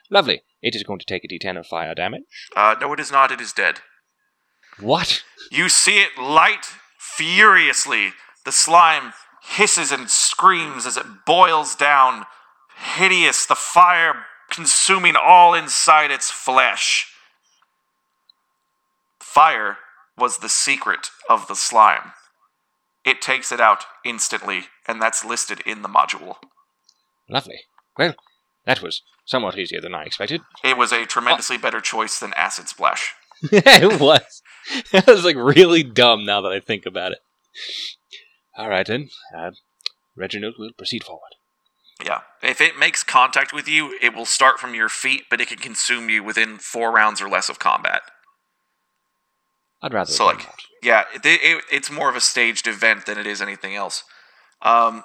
[0.09, 0.43] Lovely.
[0.61, 2.49] It is going to take a d10 of fire damage.
[2.55, 3.31] Uh, no, it is not.
[3.31, 3.79] It is dead.
[4.79, 5.23] What?
[5.51, 6.65] You see it light
[6.97, 8.13] furiously.
[8.45, 12.25] The slime hisses and screams as it boils down,
[12.95, 17.07] hideous, the fire consuming all inside its flesh.
[19.19, 19.77] Fire
[20.17, 22.11] was the secret of the slime.
[23.03, 26.35] It takes it out instantly, and that's listed in the module.
[27.29, 27.61] Lovely.
[27.97, 28.15] Well,
[28.65, 30.41] that was somewhat easier than I expected.
[30.63, 33.13] It was a tremendously better choice than Acid Splash.
[33.51, 34.41] it was.
[34.93, 37.17] That was like really dumb now that I think about it.
[38.55, 39.09] All right then.
[39.35, 39.51] Uh,
[40.15, 41.35] Reginald will proceed forward.
[42.03, 42.21] Yeah.
[42.41, 45.57] If it makes contact with you, it will start from your feet, but it can
[45.57, 48.01] consume you within four rounds or less of combat.
[49.81, 50.11] I'd rather.
[50.11, 50.47] So, like.
[50.81, 54.03] Yeah, it, it, it's more of a staged event than it is anything else.
[54.61, 55.03] Um,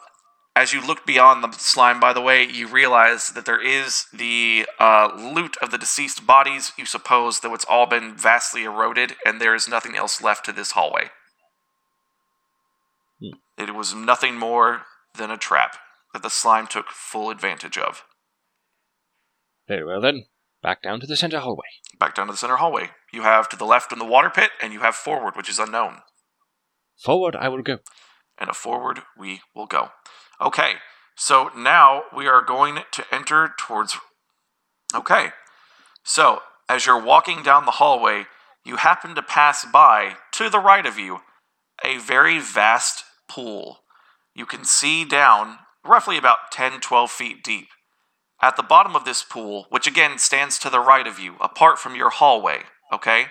[0.57, 4.67] as you look beyond the slime, by the way, you realize that there is the
[4.81, 6.73] uh, loot of the deceased bodies.
[6.77, 10.53] You suppose though it's all been vastly eroded, and there is nothing else left to
[10.53, 11.11] this hallway.
[13.59, 14.83] It was nothing more
[15.17, 15.77] than a trap
[16.13, 18.05] that the slime took full advantage of.
[19.67, 20.27] Very well then.
[20.63, 21.67] Back down to the center hallway.
[21.99, 22.91] Back down to the center hallway.
[23.13, 25.59] You have to the left in the water pit, and you have forward, which is
[25.59, 25.99] unknown.
[26.97, 27.79] Forward, I will go.
[28.39, 29.91] and a forward we will go.
[30.41, 30.75] Okay,
[31.17, 33.97] so now we are going to enter towards.
[34.95, 35.31] Okay,
[36.05, 38.27] so as you're walking down the hallway,
[38.65, 41.21] you happen to pass by, to the right of you,
[41.85, 43.81] a very vast pool.
[44.35, 47.69] You can see down, roughly about 10 12 feet deep.
[48.41, 51.79] At the bottom of this pool, which again stands to the right of you, apart
[51.79, 52.63] from your hallway,
[52.93, 53.27] okay,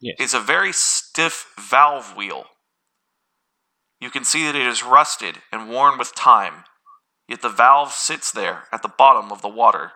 [0.00, 0.16] Yes.
[0.18, 2.44] is a very stiff valve wheel.
[4.00, 6.64] You can see that it is rusted and worn with time,
[7.28, 9.92] yet the valve sits there at the bottom of the water,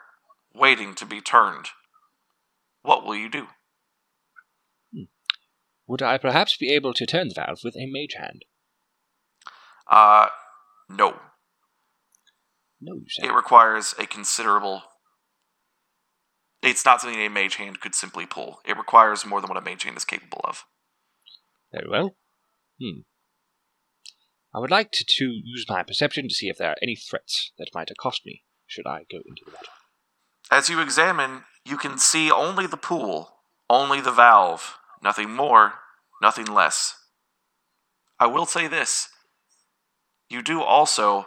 [0.54, 1.70] waiting to be turned.
[2.82, 3.48] What will you do?
[4.94, 5.04] Hmm.
[5.86, 8.44] Would I perhaps be able to turn the valve with a mage hand?
[9.90, 10.28] Uh,
[10.88, 11.16] no.
[12.80, 13.26] No, you say.
[13.26, 14.82] It requires a considerable.
[16.62, 18.60] It's not something a mage hand could simply pull.
[18.64, 20.64] It requires more than what a mage hand is capable of.
[21.72, 22.16] Very well.
[22.80, 23.00] Hmm.
[24.54, 27.52] I would like to, to use my perception to see if there are any threats
[27.58, 29.68] that might accost me should I go into the water.
[30.50, 33.36] As you examine, you can see only the pool,
[33.68, 35.74] only the valve, nothing more,
[36.20, 36.94] nothing less.
[38.18, 39.08] I will say this
[40.30, 41.26] you do also,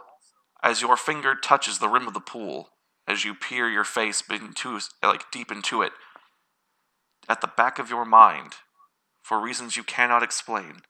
[0.64, 2.70] as your finger touches the rim of the pool,
[3.06, 5.92] as you peer your face into, like deep into it,
[7.28, 8.54] at the back of your mind,
[9.22, 10.82] for reasons you cannot explain,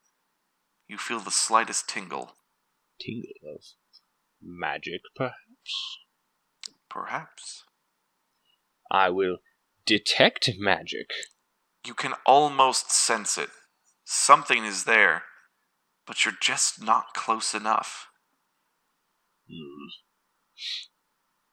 [0.87, 2.33] you feel the slightest tingle.
[3.01, 3.61] Tingle of
[4.41, 5.97] magic, perhaps?
[6.89, 7.63] Perhaps.
[8.91, 9.37] I will
[9.85, 11.09] detect magic.
[11.85, 13.49] You can almost sense it.
[14.05, 15.23] Something is there,
[16.05, 18.07] but you're just not close enough.
[19.49, 19.87] Hmm.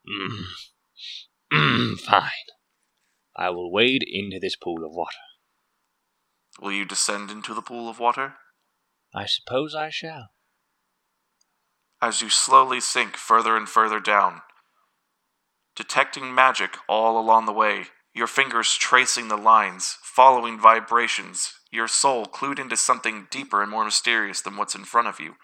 [0.08, 0.44] Mm.
[1.52, 2.30] Mm, fine.
[3.36, 5.16] I will wade into this pool of water.
[6.60, 8.34] Will you descend into the pool of water?
[9.14, 10.28] I suppose I shall.
[12.02, 14.42] As you slowly sink further and further down,
[15.76, 22.26] detecting magic all along the way, your fingers tracing the lines, following vibrations, your soul
[22.26, 25.34] clued into something deeper and more mysterious than what's in front of you.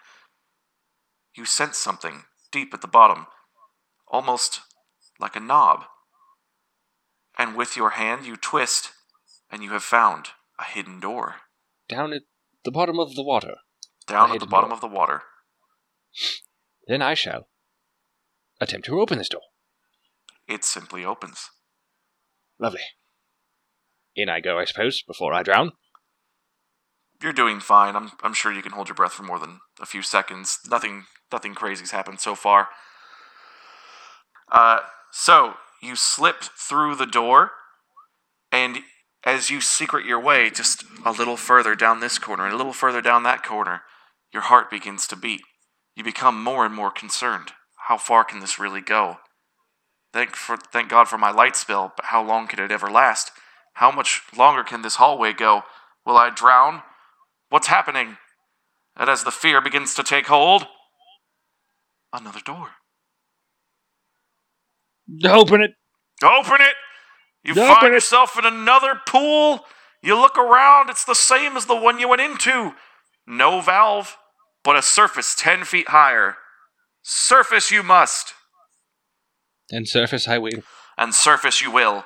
[1.35, 3.27] You sense something deep at the bottom,
[4.07, 4.61] almost
[5.19, 5.85] like a knob.
[7.37, 8.91] And with your hand, you twist
[9.51, 10.27] and you have found
[10.59, 11.35] a hidden door
[11.87, 12.23] Down at
[12.65, 13.55] the bottom of the water.
[14.07, 14.75] down at the bottom door.
[14.75, 15.21] of the water.
[16.87, 17.47] Then I shall
[18.59, 19.41] attempt to open this door.
[20.47, 21.49] It simply opens.
[22.59, 22.81] Lovely.
[24.15, 25.73] In I go, I suppose, before I drown.
[27.21, 27.95] You're doing fine.
[27.95, 30.59] I'm I'm sure you can hold your breath for more than a few seconds.
[30.69, 32.69] Nothing nothing crazy's happened so far.
[34.51, 34.79] Uh
[35.11, 37.51] so you slip through the door
[38.51, 38.79] and
[39.23, 42.73] as you secret your way just a little further down this corner and a little
[42.73, 43.81] further down that corner,
[44.31, 45.41] your heart begins to beat.
[45.95, 47.51] You become more and more concerned.
[47.87, 49.17] How far can this really go?
[50.13, 53.31] Thank for thank God for my light spell, but how long can it ever last?
[53.73, 55.63] How much longer can this hallway go?
[56.05, 56.83] Will I drown?
[57.49, 58.17] What's happening?
[58.95, 60.65] And as the fear begins to take hold,
[62.13, 62.69] another door.
[65.25, 65.71] Open it!
[66.23, 66.75] Open it!
[67.43, 67.93] You Open find it.
[67.93, 69.61] yourself in another pool.
[70.01, 72.73] You look around, it's the same as the one you went into.
[73.25, 74.17] No valve,
[74.63, 76.37] but a surface 10 feet higher.
[77.03, 78.33] Surface you must,
[79.71, 80.61] And surface I will.
[80.97, 82.05] and surface you will.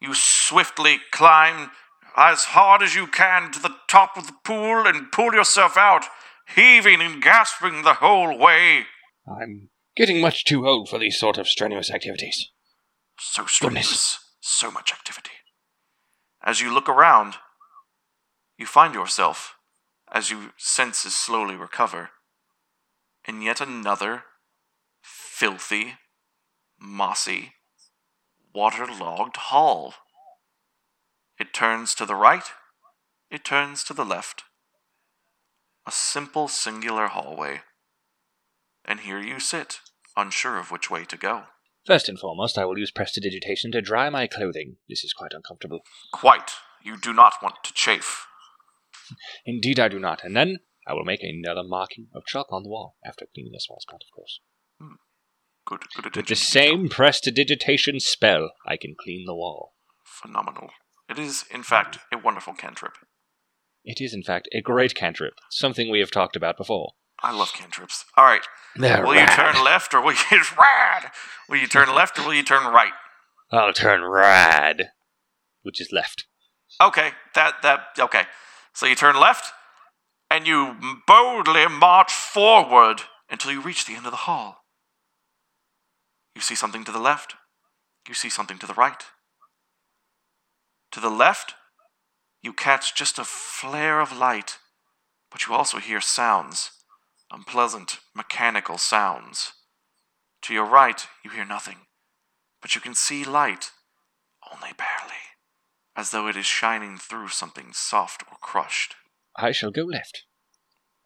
[0.00, 1.70] You swiftly climb
[2.16, 6.06] as hard as you can to the top of the pool and pull yourself out,
[6.54, 8.86] heaving and gasping the whole way.
[9.28, 12.50] I'm getting much too old for these sort of strenuous activities.
[13.18, 15.30] So strenuous, so much activity.
[16.42, 17.34] As you look around,
[18.58, 19.54] you find yourself,
[20.10, 22.10] as your senses slowly recover,
[23.26, 24.24] in yet another
[25.02, 25.94] filthy,
[26.80, 27.52] mossy,
[28.54, 29.94] waterlogged hall.
[31.38, 32.44] It turns to the right,
[33.30, 34.44] it turns to the left.
[35.86, 37.60] A simple, singular hallway.
[38.84, 39.80] And here you sit,
[40.16, 41.44] unsure of which way to go.
[41.86, 44.76] First and foremost, I will use prestidigitation to dry my clothing.
[44.88, 45.80] This is quite uncomfortable.
[46.12, 46.50] Quite.
[46.82, 48.26] You do not want to chafe.
[49.46, 50.24] Indeed, I do not.
[50.24, 53.60] And then I will make another marking of chalk on the wall, after cleaning a
[53.60, 54.40] small spot, of course.
[54.80, 54.94] Hmm.
[55.64, 59.74] Good, good With the same prestidigitation spell, I can clean the wall.
[60.04, 60.70] Phenomenal.
[61.08, 62.94] It is, in fact, a wonderful cantrip.
[63.84, 66.92] It is, in fact, a great cantrip, something we have talked about before.
[67.22, 68.04] I love cantrips.
[68.16, 68.46] All right.
[68.74, 71.10] They're will you turn left or will you rad?
[71.48, 72.92] Will you turn left or will you turn right?
[73.50, 74.90] I'll turn rad,
[75.62, 76.26] which is left.
[76.82, 78.24] Okay, that that okay.
[78.74, 79.52] So you turn left,
[80.30, 84.64] and you boldly march forward until you reach the end of the hall.
[86.34, 87.34] You see something to the left.
[88.06, 89.02] You see something to the right.
[90.92, 91.54] To the left,
[92.42, 94.58] you catch just a flare of light,
[95.30, 96.70] but you also hear sounds,
[97.30, 99.52] unpleasant mechanical sounds.
[100.42, 101.86] To your right, you hear nothing,
[102.62, 103.70] but you can see light,
[104.52, 105.16] only barely
[105.96, 108.94] as though it is shining through something soft or crushed.
[109.34, 110.24] I shall go left.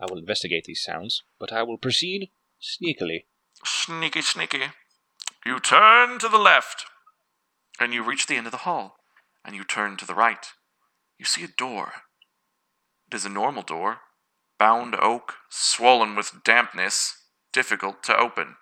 [0.01, 3.27] I will investigate these sounds, but I will proceed sneakily.
[3.64, 4.64] Sneaky, sneaky.
[5.47, 6.87] You turn to the left,
[7.79, 8.97] and you reach the end of the hall,
[9.44, 10.46] and you turn to the right.
[11.18, 11.92] You see a door.
[13.11, 13.98] It is a normal door,
[14.59, 17.14] bound oak, swollen with dampness,
[17.53, 18.57] difficult to open.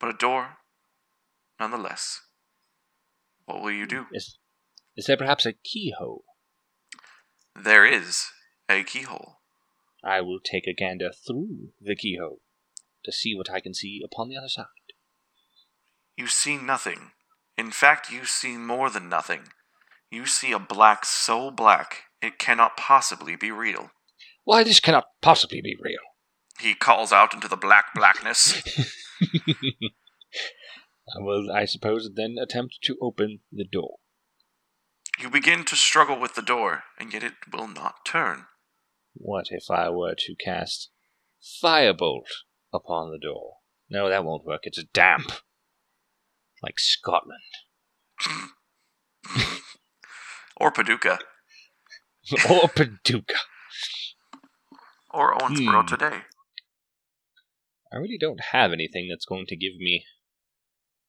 [0.00, 0.58] But a door,
[1.60, 2.20] nonetheless.
[3.44, 4.06] What will you do?
[4.12, 4.38] Is,
[4.96, 6.24] is there perhaps a keyhole?
[7.54, 8.26] There is
[8.68, 9.40] a keyhole.
[10.04, 12.40] I will take a gander through the keyhole
[13.04, 14.66] to see what I can see upon the other side.
[16.16, 17.12] You see nothing.
[17.58, 19.48] In fact, you see more than nothing.
[20.10, 23.90] You see a black so black it cannot possibly be real.
[24.44, 25.98] Why, this cannot possibly be real.
[26.60, 28.62] He calls out into the black blackness.
[31.16, 33.96] I will, I suppose, then attempt to open the door.
[35.20, 38.46] You begin to struggle with the door, and yet it will not turn.
[39.14, 40.90] What if I were to cast
[41.62, 42.28] Firebolt
[42.72, 43.56] upon the door?
[43.90, 44.60] No, that won't work.
[44.64, 45.32] It's damp.
[46.62, 47.38] Like Scotland.
[50.56, 51.18] Or Paducah.
[52.50, 53.34] or Paducah.
[55.10, 55.86] Or Owensboro Hmm.
[55.86, 56.20] today.
[57.92, 60.04] I really don't have anything that's going to give me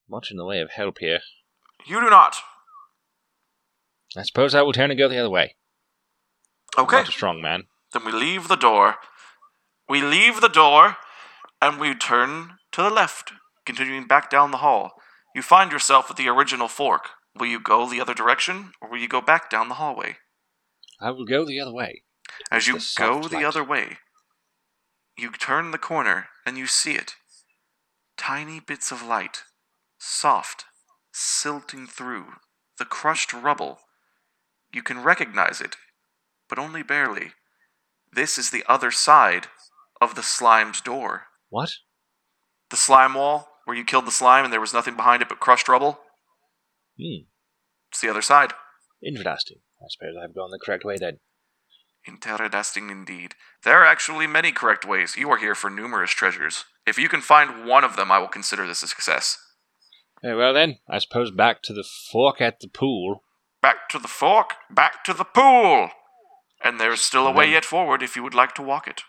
[0.09, 1.19] much in the way of help here.
[1.85, 2.37] You do not.
[4.15, 5.55] I suppose I will turn and go the other way.
[6.77, 6.97] Okay.
[6.97, 7.63] I'm not a strong man.
[7.91, 8.95] Then we leave the door.
[9.89, 10.97] We leave the door,
[11.61, 13.33] and we turn to the left,
[13.65, 14.93] continuing back down the hall.
[15.39, 17.11] You find yourself at the original fork.
[17.33, 20.17] Will you go the other direction, or will you go back down the hallway?
[20.99, 22.03] I will go the other way.
[22.51, 23.45] As you the go the light.
[23.45, 23.99] other way,
[25.17, 27.15] you turn the corner and you see it.
[28.17, 29.43] Tiny bits of light,
[29.97, 30.65] soft,
[31.13, 32.33] silting through
[32.77, 33.79] the crushed rubble,
[34.73, 35.77] you can recognize it,
[36.49, 37.31] but only barely.
[38.11, 39.47] This is the other side
[40.01, 41.27] of the slimed door.
[41.49, 41.75] What?
[42.71, 45.39] The slime wall, where you killed the slime and there was nothing behind it but
[45.39, 45.99] crushed rubble.
[46.99, 47.25] Hmm.
[47.91, 48.53] It's the other side.
[49.05, 49.57] Interesting.
[49.79, 51.19] I suppose I've gone the correct way then.
[52.07, 53.35] Interesting indeed.
[53.63, 55.15] There are actually many correct ways.
[55.15, 56.65] You are here for numerous treasures.
[56.87, 59.37] If you can find one of them, I will consider this a success.
[60.23, 60.79] Very well then.
[60.89, 63.23] I suppose back to the fork at the pool.
[63.61, 65.89] Back to the fork, back to the pool!
[66.63, 69.03] And there's still a way yet forward if you would like to walk it.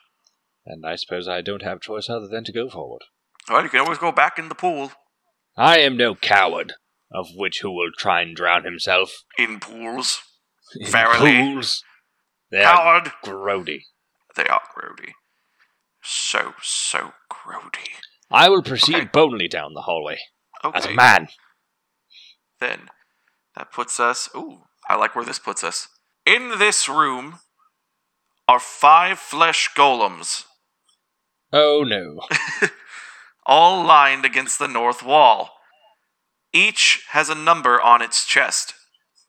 [0.67, 3.03] And I suppose I don't have choice other than to go forward.
[3.49, 4.93] Well, you can always go back in the pool.
[5.57, 6.75] I am no coward,
[7.13, 9.11] of which who will try and drown himself.
[9.39, 10.21] In pools.
[10.79, 11.33] In Verily.
[11.55, 11.83] pools.
[12.51, 13.13] They are Coward!
[13.25, 13.83] grody.
[14.37, 15.13] They are grody.
[16.03, 17.89] So, so grody.
[18.31, 19.11] I will proceed Okay.
[19.13, 20.19] boldly down the hallway.
[20.63, 21.29] As a man.
[22.61, 22.91] Then
[23.57, 24.29] that puts us.
[24.37, 25.89] Ooh, I like where this puts us.
[26.27, 27.41] In this room
[28.47, 30.45] are five flesh golems,
[31.53, 32.21] Oh no.
[33.47, 35.51] all lined against the north wall.
[36.53, 38.75] Each has a number on its chest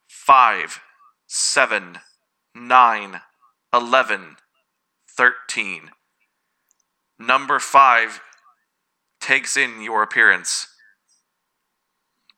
[0.07, 0.79] five,
[1.27, 1.99] seven,
[2.55, 3.21] nine,
[3.73, 4.37] eleven,
[5.09, 5.91] thirteen.
[7.19, 8.21] Number five
[9.19, 10.67] takes in your appearance.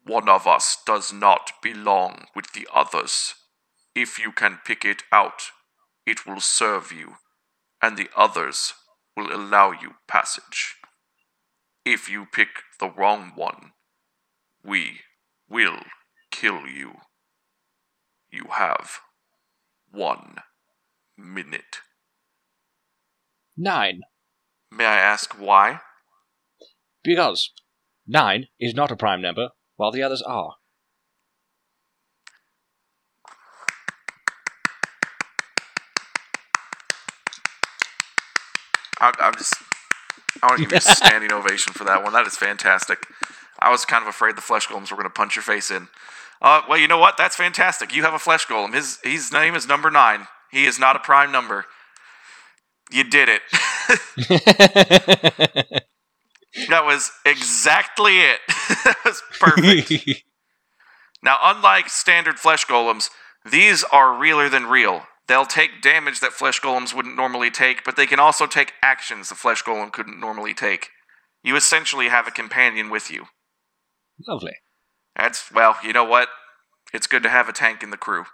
[0.05, 3.36] One of us does not belong with the others.
[3.95, 5.51] If you can pick it out,
[6.05, 7.15] it will serve you,
[7.82, 8.74] and the others
[9.15, 10.76] will allow you passage.
[11.86, 12.48] If you pick
[12.80, 13.74] the wrong one,
[14.64, 15.02] we
[15.50, 15.80] will
[16.32, 16.94] kill you.
[18.32, 19.00] You have
[19.92, 20.38] one
[21.18, 21.82] minute.
[23.58, 24.02] Nine.
[24.72, 25.82] May I ask why?
[27.04, 27.52] Because
[28.08, 30.54] nine is not a prime number, while the others are.
[39.02, 39.54] I, I'm just.
[40.44, 42.14] I want to give you a standing ovation for that one.
[42.14, 43.08] That is fantastic.
[43.60, 45.88] I was kind of afraid the flesh golems were going to punch your face in.
[46.41, 47.16] Uh, well, you know what?
[47.18, 47.96] That's fantastic.
[47.96, 48.74] You have a flesh golem.
[48.74, 50.28] His his name is number nine.
[50.52, 51.66] He is not a prime number.
[52.91, 53.41] You did it.
[56.68, 58.39] that was exactly it.
[58.84, 60.24] that was perfect.
[61.24, 63.10] Now, unlike standard flesh golems,
[63.50, 65.04] these are realer than real.
[65.28, 69.30] They'll take damage that flesh golems wouldn't normally take, but they can also take actions
[69.30, 70.89] the flesh golem couldn't normally take.
[71.43, 73.26] You essentially have a companion with you.
[74.28, 74.55] Lovely.
[75.15, 76.30] That's, well, you know what?
[76.93, 78.26] It's good to have a tank in the crew.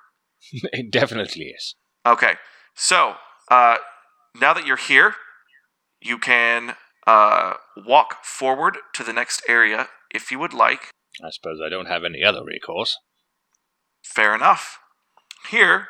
[0.72, 1.76] It definitely is.
[2.06, 2.36] Okay,
[2.74, 3.16] so,
[3.52, 3.78] uh,
[4.40, 5.16] now that you're here,
[6.02, 6.76] you can
[7.06, 10.92] uh, walk forward to the next area if you would like.
[11.24, 12.98] I suppose I don't have any other recourse.
[14.04, 14.80] Fair enough.
[15.50, 15.88] Here,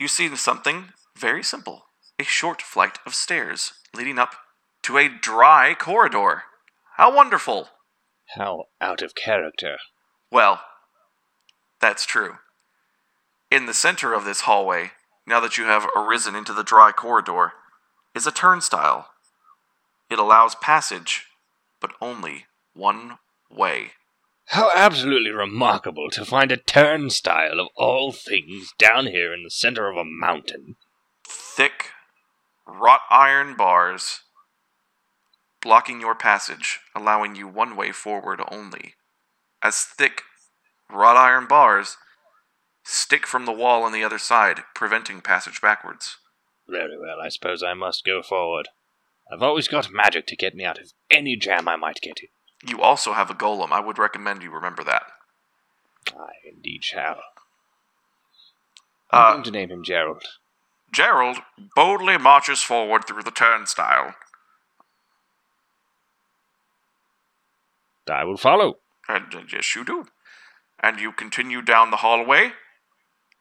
[0.00, 0.86] you see something
[1.16, 1.84] very simple
[2.18, 4.34] a short flight of stairs leading up
[4.82, 6.42] to a dry corridor.
[6.96, 7.68] How wonderful!
[8.34, 9.76] How out of character.
[10.30, 10.60] Well,
[11.80, 12.34] that's true.
[13.50, 14.92] In the center of this hallway,
[15.26, 17.52] now that you have arisen into the dry corridor,
[18.14, 19.08] is a turnstile.
[20.10, 21.26] It allows passage,
[21.80, 23.18] but only one
[23.50, 23.92] way.
[24.50, 29.88] How absolutely remarkable to find a turnstile of all things down here in the center
[29.88, 30.74] of a mountain.
[31.24, 31.90] thick
[32.66, 34.22] wrought iron bars
[35.60, 38.96] blocking your passage, allowing you one way forward only.
[39.62, 40.22] As thick
[40.90, 41.96] wrought iron bars
[42.82, 46.16] stick from the wall on the other side, preventing passage backwards.
[46.66, 48.68] Very well, I suppose I must go forward.
[49.32, 52.30] I've always got magic to get me out of any jam I might get in.
[52.66, 53.72] You also have a golem.
[53.72, 55.04] I would recommend you remember that.
[56.08, 57.20] I indeed shall.
[59.10, 60.24] I'm Uh, going to name him Gerald.
[60.92, 61.38] Gerald
[61.74, 64.14] boldly marches forward through the turnstile.
[68.08, 68.78] I will follow.
[69.08, 70.06] And uh, yes, you do.
[70.80, 72.52] And you continue down the hallway,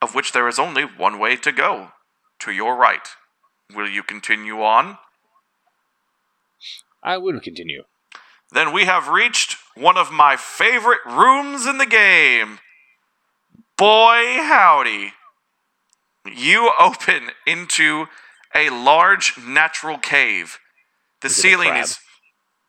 [0.01, 1.91] of which there is only one way to go
[2.39, 3.07] to your right.
[3.73, 4.97] Will you continue on?
[7.03, 7.83] I will continue.
[8.51, 12.59] Then we have reached one of my favorite rooms in the game.
[13.77, 15.13] Boy, howdy.
[16.25, 18.07] You open into
[18.55, 20.59] a large natural cave.
[21.21, 21.99] The Is ceiling is.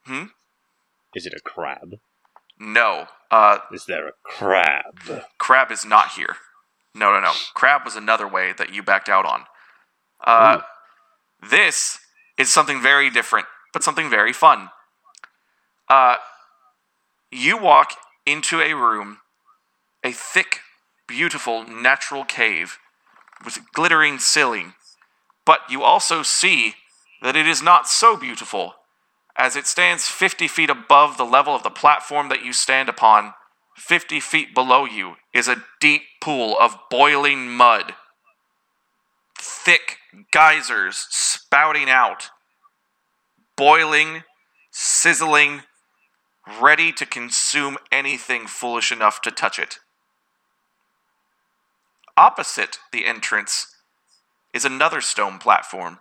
[0.04, 0.24] Hmm?
[1.14, 1.98] Is it a crab?
[2.58, 3.06] No.
[3.30, 5.22] Uh, Is there a crab?
[5.38, 6.36] Crab is not here.
[6.94, 7.32] No, no, no.
[7.54, 9.44] Crab was another way that you backed out on.
[10.22, 10.60] Uh,
[11.48, 11.98] this
[12.36, 14.68] is something very different, but something very fun.
[15.90, 16.18] Uh,
[17.32, 19.18] you walk into a room,
[20.04, 20.60] a thick,
[21.08, 22.78] beautiful, natural cave
[23.44, 24.74] with a glittering ceiling.
[25.44, 26.74] But you also see
[27.22, 28.74] that it is not so beautiful,
[29.36, 33.34] as it stands 50 feet above the level of the platform that you stand upon.
[33.76, 37.94] 50 feet below you is a deep pool of boiling mud.
[39.36, 39.96] Thick
[40.30, 42.30] geysers spouting out,
[43.56, 44.22] boiling,
[44.70, 45.62] sizzling,
[46.60, 49.78] ready to consume anything foolish enough to touch it.
[52.16, 53.74] Opposite the entrance
[54.52, 56.00] is another stone platform,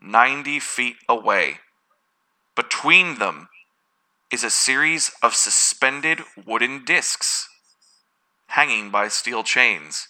[0.00, 1.58] 90 feet away.
[2.54, 3.48] Between them
[4.30, 7.48] is a series of suspended wooden discs
[8.48, 10.08] hanging by steel chains.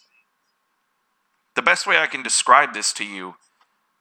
[1.56, 3.36] The best way I can describe this to you,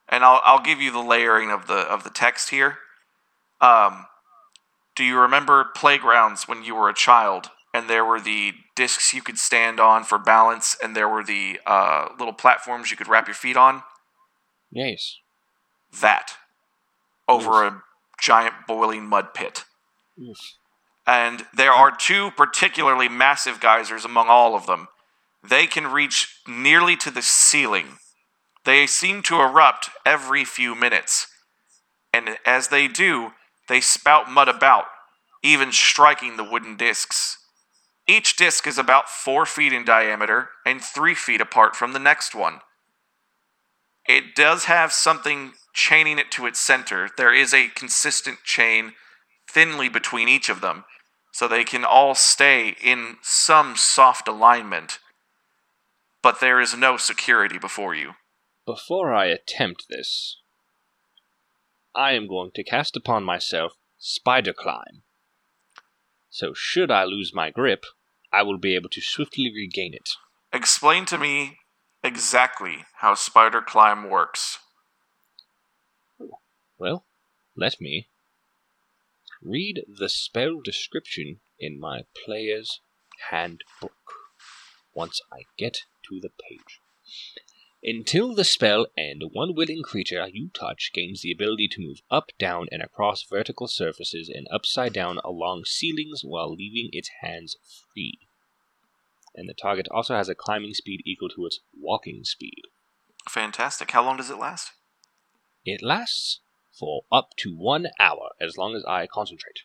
[0.09, 2.79] and I'll, I'll give you the layering of the of the text here.
[3.61, 4.07] Um,
[4.95, 9.21] do you remember playgrounds when you were a child and there were the discs you
[9.21, 13.27] could stand on for balance and there were the uh, little platforms you could wrap
[13.27, 13.83] your feet on?
[14.71, 15.17] Yes.
[16.01, 16.33] That
[17.27, 17.81] over a
[18.19, 19.65] giant boiling mud pit.
[20.15, 20.55] Yes.
[21.05, 24.87] And there are two particularly massive geysers among all of them.
[25.43, 27.97] They can reach nearly to the ceiling.
[28.63, 31.27] They seem to erupt every few minutes.
[32.13, 33.31] And as they do,
[33.69, 34.85] they spout mud about,
[35.41, 37.37] even striking the wooden discs.
[38.07, 42.35] Each disc is about four feet in diameter and three feet apart from the next
[42.35, 42.59] one.
[44.07, 47.09] It does have something chaining it to its center.
[47.15, 48.93] There is a consistent chain
[49.49, 50.83] thinly between each of them,
[51.31, 54.99] so they can all stay in some soft alignment.
[56.21, 58.11] But there is no security before you.
[58.65, 60.37] Before I attempt this,
[61.95, 65.03] I am going to cast upon myself Spider Climb.
[66.29, 67.85] So, should I lose my grip,
[68.31, 70.09] I will be able to swiftly regain it.
[70.51, 71.59] Explain to me
[72.03, 74.57] exactly how spider climb works.
[76.79, 77.05] Well,
[77.55, 78.07] let me
[79.41, 82.81] read the spell description in my player's
[83.29, 83.93] handbook
[84.93, 86.81] once I get to the page.
[87.85, 92.29] Until the spell ends, one willing creature you touch gains the ability to move up,
[92.39, 97.57] down, and across vertical surfaces and upside down along ceilings while leaving its hands
[97.93, 98.19] free.
[99.35, 102.61] And the target also has a climbing speed equal to its walking speed.
[103.27, 103.91] Fantastic.
[103.91, 104.71] How long does it last?
[105.65, 106.39] It lasts
[106.71, 109.63] for up to one hour as long as I concentrate.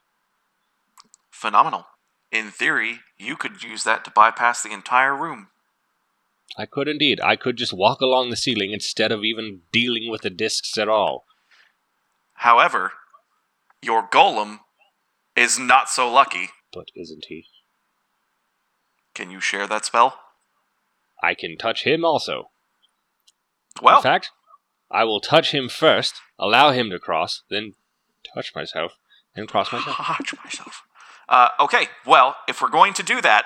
[1.31, 1.87] Phenomenal.
[2.33, 5.49] In theory, you could use that to bypass the entire room.
[6.57, 7.21] I could indeed.
[7.21, 10.89] I could just walk along the ceiling instead of even dealing with the discs at
[10.89, 11.25] all.
[12.35, 12.93] However,
[13.83, 14.61] your golem
[15.37, 16.51] is not so lucky.
[16.73, 17.47] But isn't he?
[19.15, 20.19] Can you share that spell?
[21.23, 22.51] I can touch him also.
[23.83, 24.31] Well, In fact,
[24.91, 27.75] I will touch him first, allow him to cross, then
[28.35, 28.99] touch myself,
[29.35, 29.97] and cross myself.
[29.97, 30.83] Touch myself.
[31.29, 33.45] Uh, okay, well, if we're going to do that,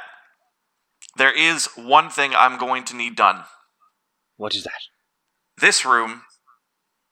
[1.16, 3.44] there is one thing I'm going to need done.
[4.36, 4.80] What is that?
[5.60, 6.22] This room,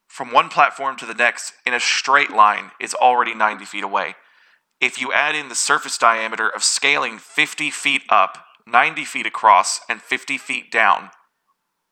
[0.08, 4.16] from one platform to the next, in a straight line, is already 90 feet away.
[4.80, 9.80] If you add in the surface diameter of scaling 50 feet up, 90 feet across,
[9.88, 11.10] and 50 feet down,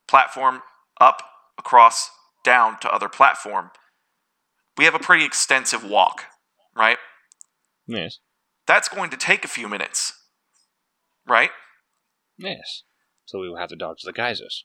[0.06, 0.62] platform
[1.00, 1.22] up,
[1.58, 2.10] across,
[2.44, 3.70] down to other platform,
[4.78, 6.24] we have a pretty extensive walk,
[6.74, 6.98] right?
[7.86, 8.18] Yes.
[8.66, 10.14] That's going to take a few minutes,
[11.26, 11.50] right?
[12.38, 12.84] Yes.
[13.26, 14.64] So we will have to dodge the geysers.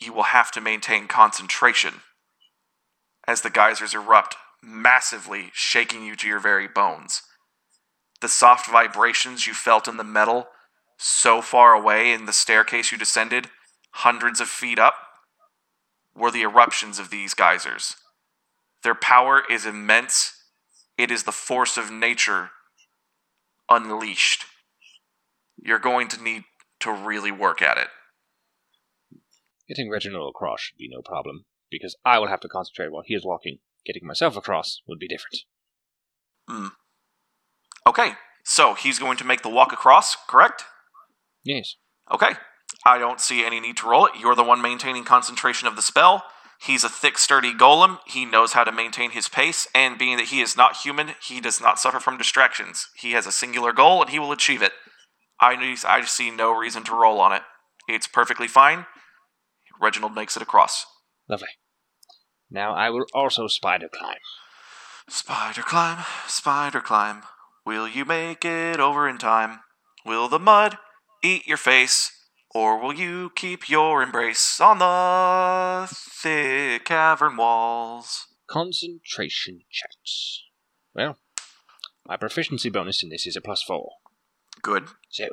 [0.00, 2.00] You will have to maintain concentration
[3.26, 7.22] as the geysers erupt, massively shaking you to your very bones.
[8.20, 10.48] The soft vibrations you felt in the metal
[10.98, 13.48] so far away in the staircase you descended,
[13.92, 14.94] hundreds of feet up,
[16.14, 17.94] were the eruptions of these geysers.
[18.82, 20.32] Their power is immense.
[20.98, 22.50] It is the force of nature
[23.70, 24.44] unleashed.
[25.62, 26.44] You're going to need
[26.80, 27.88] to really work at it.
[29.68, 33.14] Getting Reginald across should be no problem, because I will have to concentrate while he
[33.14, 33.58] is walking.
[33.86, 35.38] Getting myself across would be different.
[36.48, 36.68] Hmm.
[37.86, 38.12] Okay,
[38.44, 40.64] so he's going to make the walk across, correct?
[41.44, 41.76] Yes.
[42.10, 42.32] Okay.
[42.84, 44.12] I don't see any need to roll it.
[44.18, 46.24] You're the one maintaining concentration of the spell.
[46.60, 47.98] He's a thick, sturdy golem.
[48.06, 51.40] He knows how to maintain his pace, and being that he is not human, he
[51.40, 52.88] does not suffer from distractions.
[52.96, 54.72] He has a singular goal, and he will achieve it.
[55.40, 57.42] I, I see no reason to roll on it.
[57.88, 58.86] It's perfectly fine.
[59.80, 60.84] Reginald makes it across.
[61.28, 61.48] Lovely.
[62.50, 64.18] Now I will also spider climb.
[65.08, 67.22] Spider climb, spider climb.
[67.64, 69.60] Will you make it over in time?
[70.04, 70.78] Will the mud
[71.22, 72.12] eat your face?
[72.52, 78.26] Or will you keep your embrace on the thick cavern walls?
[78.48, 80.42] Concentration checks.
[80.94, 81.18] Well,
[82.06, 83.92] my proficiency bonus in this is a plus four.
[84.62, 84.86] Good.
[85.08, 85.28] So,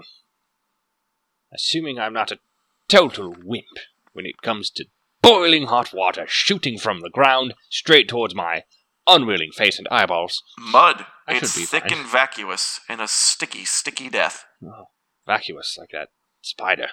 [1.54, 2.40] assuming I'm not a
[2.88, 3.66] total wimp
[4.14, 4.86] when it comes to
[5.22, 8.64] boiling hot water shooting from the ground straight towards my
[9.08, 11.06] unwilling face and eyeballs, Mud.
[11.28, 12.00] I it's thick fine.
[12.00, 14.46] and vacuous and a sticky, sticky death.
[14.64, 14.86] oh,
[15.26, 16.10] vacuous like that
[16.42, 16.88] spider.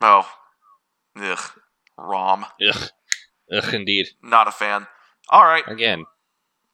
[0.00, 0.28] Oh.
[1.16, 1.38] Ugh.
[1.96, 2.46] Rom.
[2.66, 2.90] Ugh.
[3.52, 4.08] Ugh, indeed.
[4.22, 4.86] Not a fan.
[5.32, 5.64] Alright.
[5.68, 6.04] Again,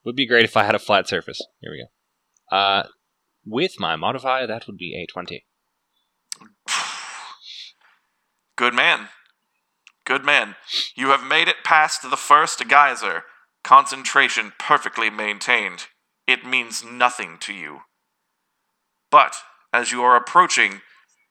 [0.04, 1.40] would be great if I had a flat surface.
[1.60, 2.56] Here we go.
[2.56, 2.84] Uh,
[3.48, 5.44] with my modifier, that would be a 20.
[8.56, 9.08] Good man.
[10.04, 10.56] Good man.
[10.96, 13.24] You have made it past the first geyser.
[13.62, 15.86] Concentration perfectly maintained.
[16.26, 17.80] It means nothing to you.
[19.10, 19.36] But
[19.72, 20.80] as you are approaching,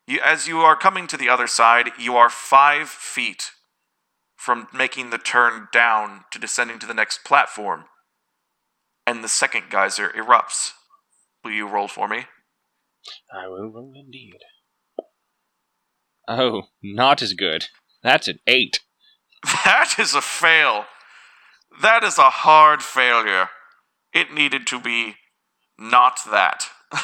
[0.06, 3.50] you, as you are coming to the other side, you are five feet
[4.36, 7.84] from making the turn down to descending to the next platform.
[9.06, 10.72] And the second geyser erupts.
[11.48, 12.26] Will you roll for me?
[13.32, 14.34] I will roll indeed.
[16.28, 17.68] Oh, not as good.
[18.02, 18.80] That's an 8.
[19.64, 20.84] That is a fail.
[21.80, 23.48] That is a hard failure.
[24.12, 25.14] It needed to be
[25.78, 26.66] not that.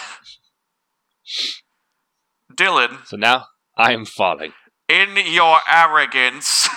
[2.54, 3.46] Dylan, So now
[3.78, 4.52] I am falling.
[4.90, 6.68] in your arrogance,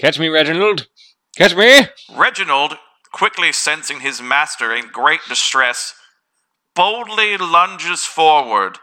[0.00, 0.86] Catch me, Reginald!
[1.36, 1.80] Catch me!
[2.16, 2.78] Reginald,
[3.12, 5.94] quickly sensing his master in great distress,
[6.74, 8.78] boldly lunges forward.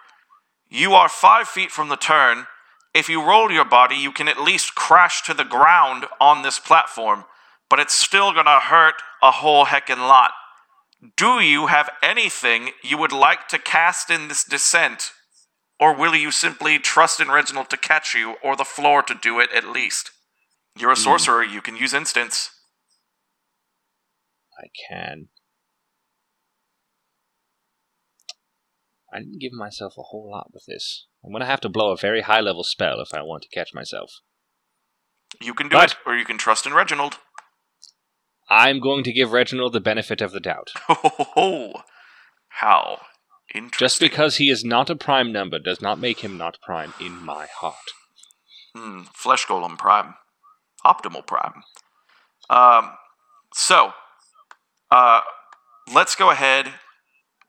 [0.69, 2.47] You are five feet from the turn.
[2.93, 6.59] If you roll your body, you can at least crash to the ground on this
[6.59, 7.25] platform,
[7.69, 10.31] but it's still gonna hurt a whole heckin' lot.
[11.15, 15.11] Do you have anything you would like to cast in this descent?
[15.79, 19.39] Or will you simply trust in Reginald to catch you, or the floor to do
[19.39, 20.09] it at least?
[20.75, 21.01] You're a hmm.
[21.01, 22.49] sorcerer, you can use instants.
[24.57, 25.27] I can.
[29.13, 31.07] I didn't give myself a whole lot with this.
[31.23, 33.73] I'm gonna have to blow a very high level spell if I want to catch
[33.73, 34.11] myself.
[35.41, 37.17] You can do But- it, or you can trust in Reginald.
[38.49, 40.69] I'm going to give Reginald the benefit of the doubt.
[40.87, 41.81] Ho!
[42.47, 43.01] How
[43.53, 43.77] interesting.
[43.77, 47.23] Just because he is not a prime number does not make him not prime in
[47.25, 47.75] my heart.
[48.73, 50.13] Hmm, Flesh Golem Prime.
[50.85, 51.61] Optimal Prime.
[52.49, 52.91] Um,
[53.53, 53.91] so,
[54.91, 55.21] uh,
[55.93, 56.73] let's go ahead.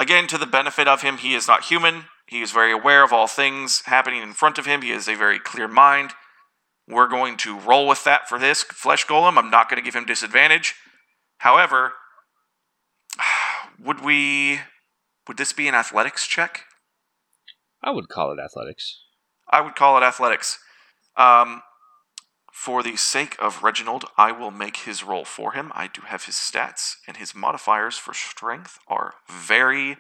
[0.00, 2.04] Again, to the benefit of him, he is not human.
[2.26, 4.82] He is very aware of all things happening in front of him.
[4.82, 6.12] He has a very clear mind.
[6.86, 9.36] We're going to roll with that for this Flesh Golem.
[9.36, 10.74] I'm not going to give him disadvantage.
[11.38, 11.92] However,
[13.82, 14.60] would we.
[15.26, 16.64] Would this be an athletics check?
[17.82, 19.02] I would call it athletics.
[19.50, 20.58] I would call it athletics.
[21.16, 21.62] Um,
[22.58, 25.70] for the sake of Reginald, I will make his roll for him.
[25.76, 29.96] I do have his stats, and his modifiers for strength are very,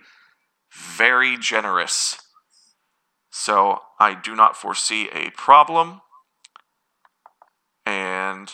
[0.72, 2.18] very generous.
[3.30, 6.00] So I do not foresee a problem.
[7.86, 8.52] And.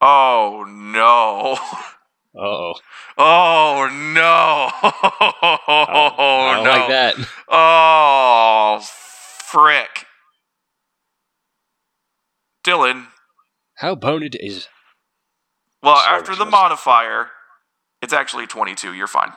[0.00, 1.58] Oh no.
[2.36, 2.74] Uh oh.
[3.18, 4.70] Oh no.
[5.66, 6.70] Oh, I don't no.
[6.70, 7.14] like that.
[7.48, 10.06] Oh, frick.
[12.64, 13.06] Dylan,
[13.76, 14.68] How boned is.
[15.82, 17.28] well, Sorry, after the modifier,
[18.02, 18.94] it's actually 22.
[18.94, 19.30] You're fine.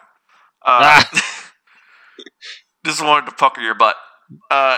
[0.66, 1.10] Uh, Ah,
[2.86, 3.96] just wanted to pucker your butt.
[4.50, 4.78] Uh,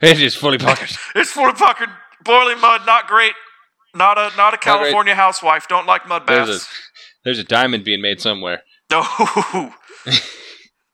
[0.00, 0.90] it is fully puckered.
[1.14, 1.90] it's fully puckered.
[2.24, 3.32] Boiling mud, not great.
[3.94, 4.62] Not a not a great.
[4.62, 5.68] California housewife.
[5.68, 6.68] Don't like mud There's a, baths.
[7.24, 8.62] there's a diamond being made somewhere.
[8.92, 9.74] Oh,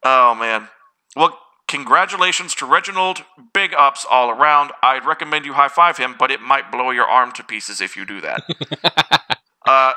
[0.05, 0.69] oh man.
[1.15, 1.39] Well,
[1.73, 3.25] congratulations to Reginald.
[3.55, 4.73] Big ups all around.
[4.83, 7.97] I'd recommend you high five him, but it might blow your arm to pieces if
[7.97, 9.37] you do that.
[9.67, 9.95] uh,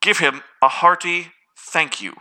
[0.00, 2.14] give him a hearty thank you.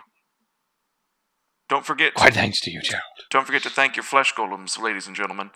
[1.68, 2.14] Don't forget.
[2.14, 3.04] Quite thanks to you, Gerald.
[3.32, 5.50] Don't forget to thank your flesh golems, ladies and gentlemen.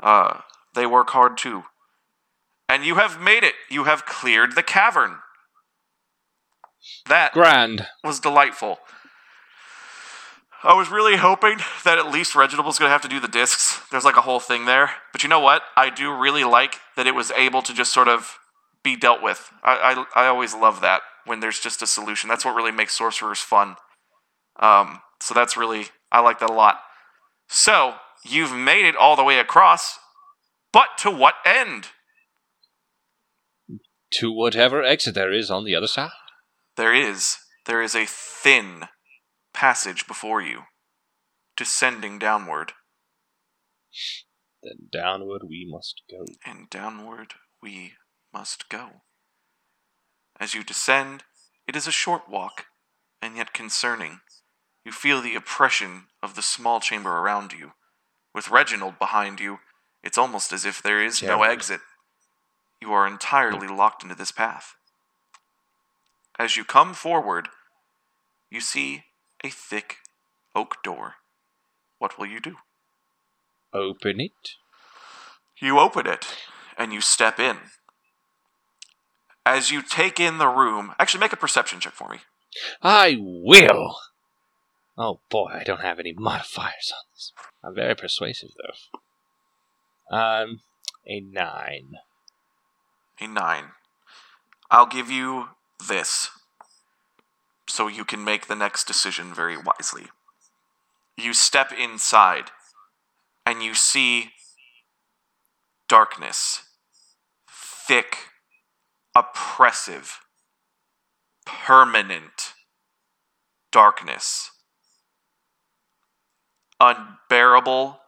[0.00, 0.40] Uh,
[0.74, 1.64] they work hard too.
[2.70, 3.54] And you have made it.
[3.70, 5.16] You have cleared the cavern.
[7.06, 7.86] That Grand.
[8.02, 8.78] was delightful.
[10.64, 13.28] I was really hoping that at least Reginald was going to have to do the
[13.28, 13.80] discs.
[13.90, 14.90] There's like a whole thing there.
[15.12, 15.62] But you know what?
[15.76, 18.38] I do really like that it was able to just sort of
[18.82, 19.50] be dealt with.
[19.62, 22.28] I, I, I always love that when there's just a solution.
[22.28, 23.76] That's what really makes sorcerers fun.
[24.58, 26.80] Um, so that's really, I like that a lot.
[27.48, 27.94] So,
[28.24, 29.98] you've made it all the way across,
[30.72, 31.88] but to what end?
[34.14, 36.10] To whatever exit there is on the other side.
[36.76, 37.36] There is.
[37.66, 38.88] There is a thin
[39.58, 40.62] passage before you.
[41.56, 42.74] descending downward,
[44.62, 46.24] Then downward we must go.
[46.46, 47.94] and downward we
[48.32, 49.02] must go.
[50.38, 51.24] As you descend,
[51.66, 52.66] it is a short walk,
[53.20, 54.20] and yet concerning.
[54.84, 57.72] You feel the oppression of the small chamber around you.
[58.32, 59.58] With Reginald behind you,
[60.04, 61.80] it's almost as if there is no exit.
[62.80, 64.76] You are entirely locked into this path.
[66.38, 67.48] As you come forward,
[68.52, 69.02] you see
[69.44, 69.96] a thick
[70.54, 71.14] oak door.
[71.98, 72.56] What will you do?
[73.72, 74.56] Open it.
[75.60, 76.26] You open it
[76.76, 77.56] and you step in.
[79.44, 82.18] As you take in the room, actually make a perception check for me.
[82.82, 83.96] I will.
[84.96, 87.32] Oh boy, I don't have any modifiers on this.
[87.62, 88.50] I'm very persuasive
[90.10, 90.16] though.
[90.16, 90.60] Um,
[91.06, 91.98] a nine.
[93.20, 93.64] A nine.
[94.70, 95.48] I'll give you
[95.88, 96.30] this
[97.68, 100.06] so you can make the next decision very wisely.
[101.16, 102.50] You step inside
[103.44, 104.30] and you see
[105.88, 106.62] darkness,
[107.48, 108.16] thick,
[109.14, 110.20] oppressive,
[111.46, 112.54] permanent
[113.72, 114.50] darkness,
[116.80, 118.00] unbearable,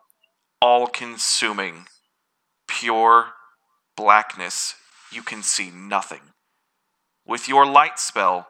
[0.63, 1.87] all consuming,
[2.69, 3.33] pure
[3.97, 4.75] blackness.
[5.11, 6.21] You can see nothing.
[7.27, 8.47] With your light spell,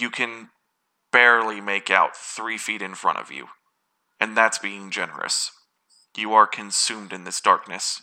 [0.00, 0.50] you can
[1.12, 3.46] barely make out three feet in front of you,
[4.20, 5.50] and that's being generous.
[6.16, 8.00] You are consumed in this darkness.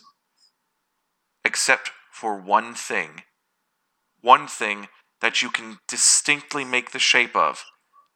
[1.44, 3.22] Except for one thing.
[4.20, 4.88] One thing
[5.20, 7.64] that you can distinctly make the shape of,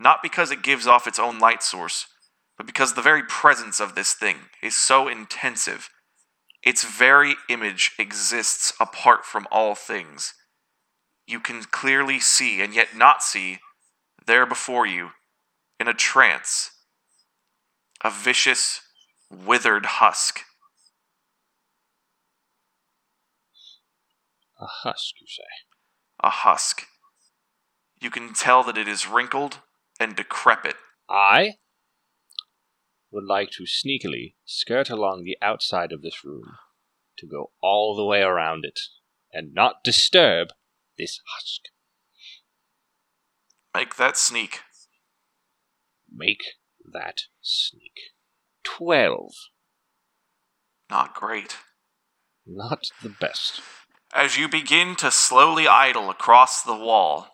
[0.01, 2.07] not because it gives off its own light source,
[2.57, 5.91] but because the very presence of this thing is so intensive.
[6.63, 10.35] Its very image exists apart from all things.
[11.27, 13.59] You can clearly see and yet not see
[14.29, 15.11] there before you,
[15.81, 16.71] in a trance,
[18.05, 18.81] a vicious,
[19.29, 20.43] withered husk.
[24.61, 25.43] A husk, you say?
[26.23, 26.87] A husk.
[28.01, 29.59] You can tell that it is wrinkled
[29.99, 30.77] and decrepit.
[31.09, 31.55] I
[33.11, 36.59] would like to sneakily skirt along the outside of this room
[37.19, 38.79] to go all the way around it
[39.33, 40.49] and not disturb
[40.99, 41.63] this husk.
[43.79, 44.63] Make that sneak.
[46.13, 46.43] Make
[46.93, 47.93] that sneak.
[48.65, 49.35] Twelve.
[50.91, 51.59] Not great.
[52.45, 53.61] Not the best.
[54.13, 57.29] As you begin to slowly idle across the wall,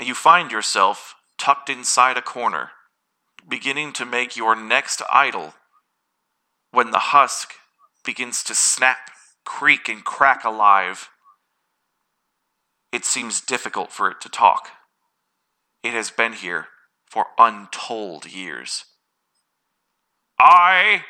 [0.00, 2.72] you find yourself tucked inside a corner,
[3.48, 5.54] beginning to make your next idle
[6.72, 7.52] when the husk
[8.04, 9.12] begins to snap,
[9.44, 11.08] creak, and crack alive.
[12.90, 14.70] It seems difficult for it to talk.
[15.82, 16.66] It has been here
[17.06, 18.84] for untold years.
[20.38, 21.04] I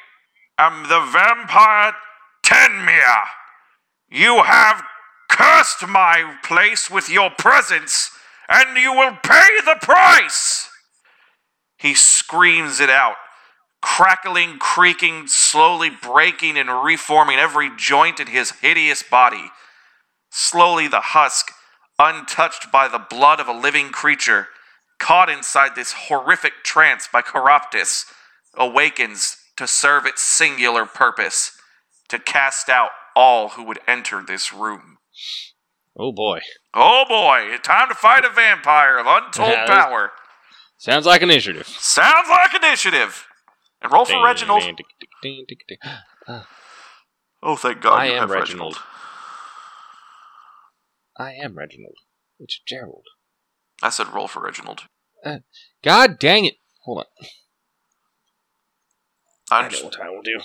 [0.59, 1.95] am the vampire
[2.45, 3.23] Tenmir.
[4.09, 4.83] You have
[5.29, 8.11] cursed my place with your presence,
[8.49, 10.69] and you will pay the price.
[11.79, 13.17] He screams it out,
[13.81, 19.51] crackling, creaking, slowly breaking and reforming every joint in his hideous body.
[20.31, 21.53] Slowly, the husk,
[21.99, 24.49] untouched by the blood of a living creature,
[25.01, 28.05] caught inside this horrific trance by Keraptis,
[28.57, 31.53] awakens to serve its singular purpose
[32.09, 34.99] to cast out all who would enter this room.
[35.99, 36.41] Oh boy.
[36.73, 40.13] Oh boy, time to fight a vampire of untold Yeah, power.
[40.79, 41.67] Sounds like initiative.
[41.67, 43.27] Sounds like initiative.
[43.83, 44.63] And roll for Reginald.
[47.43, 48.75] Oh, thank God I you am have Reginald.
[48.75, 48.77] Reginald.
[51.19, 51.95] I am Reginald.
[52.39, 53.05] It's Gerald.
[53.83, 54.83] I said roll for Reginald.
[55.83, 56.55] God dang it.
[56.85, 57.05] Hold on.
[59.51, 60.41] I I know understand, what I will do.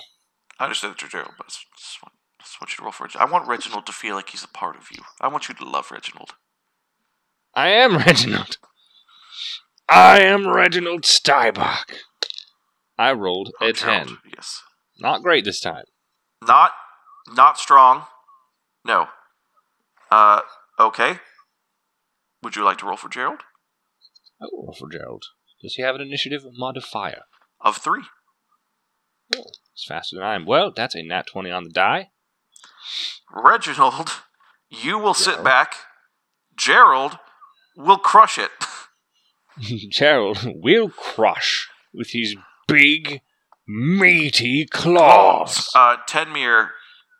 [0.59, 2.91] I understand that you're Gerald, but I just, just want, just want you to roll
[2.91, 3.29] for Reginald.
[3.29, 5.03] I want Reginald to feel like he's a part of you.
[5.21, 6.31] I want you to love Reginald.
[7.53, 8.57] I am Reginald.
[9.87, 11.93] I am Reginald Stybach.
[12.97, 14.17] I rolled a Gerald, 10.
[14.35, 14.61] Yes.
[14.99, 15.83] Not great this time.
[16.45, 16.71] Not,
[17.33, 18.05] not strong.
[18.85, 19.09] No.
[20.09, 20.41] Uh,
[20.79, 21.19] okay.
[22.45, 23.39] Would you like to roll for Gerald?
[24.39, 25.23] I will roll for Gerald.
[25.63, 27.23] Does he have an initiative modifier?
[27.59, 28.03] Of three.
[29.31, 30.45] It's faster than I am.
[30.45, 32.11] Well, that's a nat 20 on the die.
[33.33, 34.11] Reginald,
[34.69, 35.73] you will sit back.
[36.55, 37.17] Gerald
[37.75, 38.51] will crush it.
[39.89, 42.35] Gerald will crush with his
[42.67, 43.21] big,
[43.67, 45.67] meaty claws.
[45.73, 46.69] Uh, Tenmir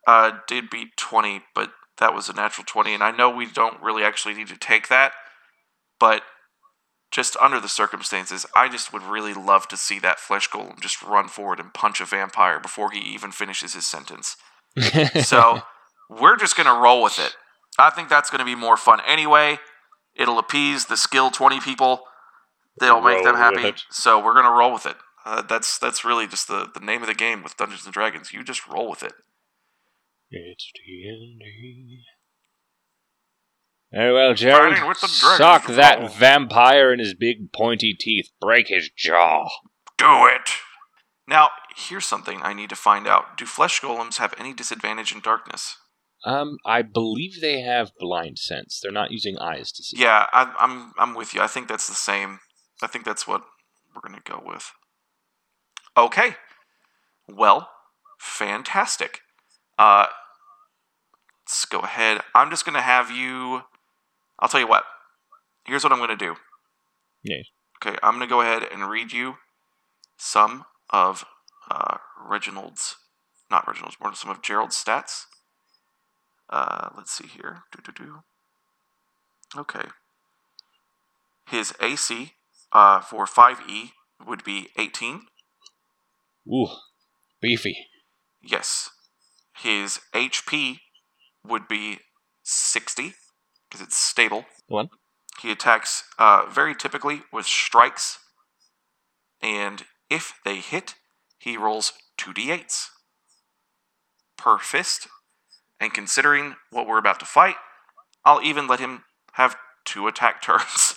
[0.06, 3.82] uh, did beat 20, but that was a natural 20, and I know we don't
[3.82, 5.14] really actually need to take that,
[6.00, 6.24] but
[7.12, 11.02] just under the circumstances, I just would really love to see that flesh golem just
[11.02, 14.36] run forward and punch a vampire before he even finishes his sentence.
[15.24, 15.62] So
[16.10, 17.36] we're just going to roll with it.
[17.80, 19.60] I think that's going to be more fun anyway.
[20.16, 22.02] It'll appease the skill 20 people.
[22.82, 23.78] It'll make them Roll with happy.
[23.90, 24.98] So we're going to roll with it.
[25.26, 28.32] Uh, that's that's really just the, the name of the game with Dungeons and Dragons.
[28.32, 29.14] You just roll with it.
[30.32, 32.04] It's D&D.
[33.92, 34.36] Very well.
[34.36, 38.30] Fighting with the dragons, Sock that vampire in his big pointy teeth.
[38.42, 39.48] Break his jaw.
[39.98, 40.50] Do it.
[41.28, 43.38] Now, here's something I need to find out.
[43.38, 45.78] Do flesh golems have any disadvantage in darkness?
[46.26, 48.80] Um, I believe they have blind sense.
[48.82, 49.98] They're not using eyes to see.
[50.02, 51.42] Yeah, I, I'm I'm with you.
[51.42, 52.40] I think that's the same.
[52.82, 53.44] I think that's what
[53.94, 54.72] we're gonna go with.
[55.96, 56.36] Okay.
[57.28, 57.70] Well,
[58.20, 59.22] fantastic.
[59.78, 60.08] Uh,
[61.44, 62.22] let's go ahead.
[62.34, 63.62] I'm just gonna have you.
[64.40, 64.84] I'll tell you what.
[65.66, 66.36] Here's what I'm gonna do.
[67.24, 67.42] Yeah.
[67.82, 69.36] Okay, I'm gonna go ahead and read you
[70.18, 71.26] some of
[71.70, 72.96] uh, Reginald's,
[73.50, 75.26] not Reginald's, more some of Gerald's stats.
[76.50, 77.64] Uh, let's see here.
[77.72, 78.20] Do do do.
[79.58, 79.88] Okay.
[81.48, 82.34] His AC
[82.72, 83.92] uh, for 5e
[84.26, 85.22] would be 18.
[86.52, 86.68] Ooh,
[87.42, 87.76] beefy.
[88.42, 88.90] Yes.
[89.56, 90.80] His HP
[91.46, 92.00] would be
[92.44, 93.14] 60
[93.70, 94.46] because it's stable.
[94.68, 94.90] One.
[95.42, 98.20] He attacks uh, very typically with strikes.
[99.42, 100.96] And if they hit,
[101.38, 102.88] he rolls 2d8s
[104.38, 105.08] per fist.
[105.80, 107.56] And considering what we're about to fight,
[108.24, 109.04] I'll even let him
[109.34, 110.96] have two attack turns.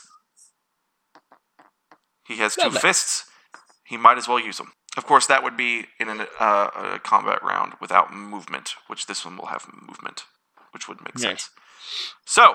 [2.27, 2.81] he has two bad.
[2.81, 3.25] fists.
[3.85, 4.73] He might as well use them.
[4.97, 9.25] Of course, that would be in an, uh, a combat round without movement, which this
[9.25, 10.25] one will have movement,
[10.73, 11.51] which would make sense.
[12.25, 12.55] So,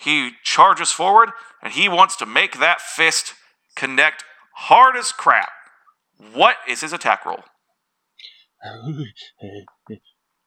[0.00, 1.30] he charges forward
[1.62, 3.34] and he wants to make that fist
[3.76, 4.24] connect
[4.54, 5.50] hard as crap.
[6.32, 7.44] What is his attack roll?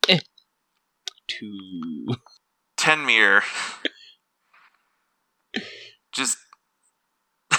[1.27, 2.07] Two.
[2.77, 3.41] Tenmir.
[6.11, 6.38] Just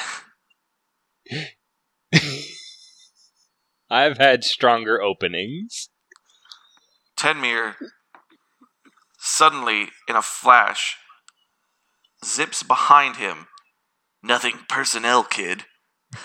[3.90, 5.90] I've had stronger openings.
[7.16, 7.76] Tenmir
[9.26, 10.96] suddenly, in a flash,
[12.24, 13.48] zips behind him.
[14.22, 15.64] Nothing personnel, kid.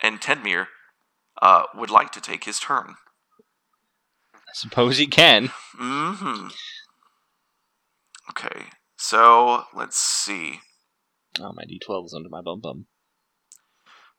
[0.00, 0.66] and Tenmir
[1.40, 2.94] uh, would like to take his turn.
[4.34, 5.50] I suppose he can.
[5.80, 6.48] Mm-hmm.
[8.30, 10.60] Okay, so let's see.
[11.40, 12.86] Oh, my D12 is under my bum bum.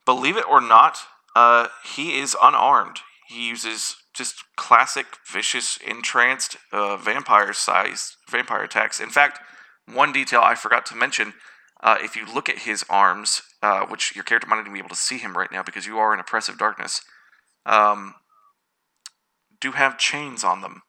[0.06, 0.98] Believe it or not,
[1.36, 3.00] uh, he is unarmed.
[3.28, 9.00] He uses just classic vicious entranced uh, vampire sized vampire attacks.
[9.00, 9.40] In fact,
[9.92, 11.34] one detail I forgot to mention:
[11.82, 14.80] uh, if you look at his arms, uh, which your character might not even be
[14.80, 17.02] able to see him right now because you are in oppressive darkness,
[17.66, 18.16] um,
[19.60, 20.84] do have chains on them.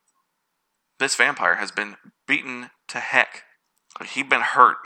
[0.99, 1.97] This vampire has been
[2.27, 3.43] beaten to heck.
[4.05, 4.79] He's been hurt.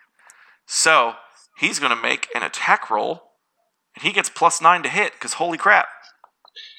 [0.66, 1.14] so
[1.58, 3.31] he's going to make an attack roll
[3.94, 5.88] and he gets plus nine to hit, because holy crap.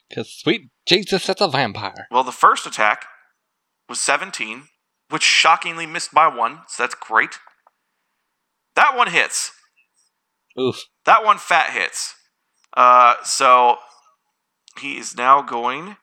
[0.09, 2.07] Because sweet Jesus, that's a vampire.
[2.11, 3.05] Well, the first attack
[3.89, 4.63] was 17,
[5.09, 7.39] which shockingly missed by one, so that's great.
[8.75, 9.51] That one hits.
[10.59, 10.83] Oof.
[11.05, 12.15] That one fat hits.
[12.75, 13.77] Uh, so
[14.79, 15.97] he is now going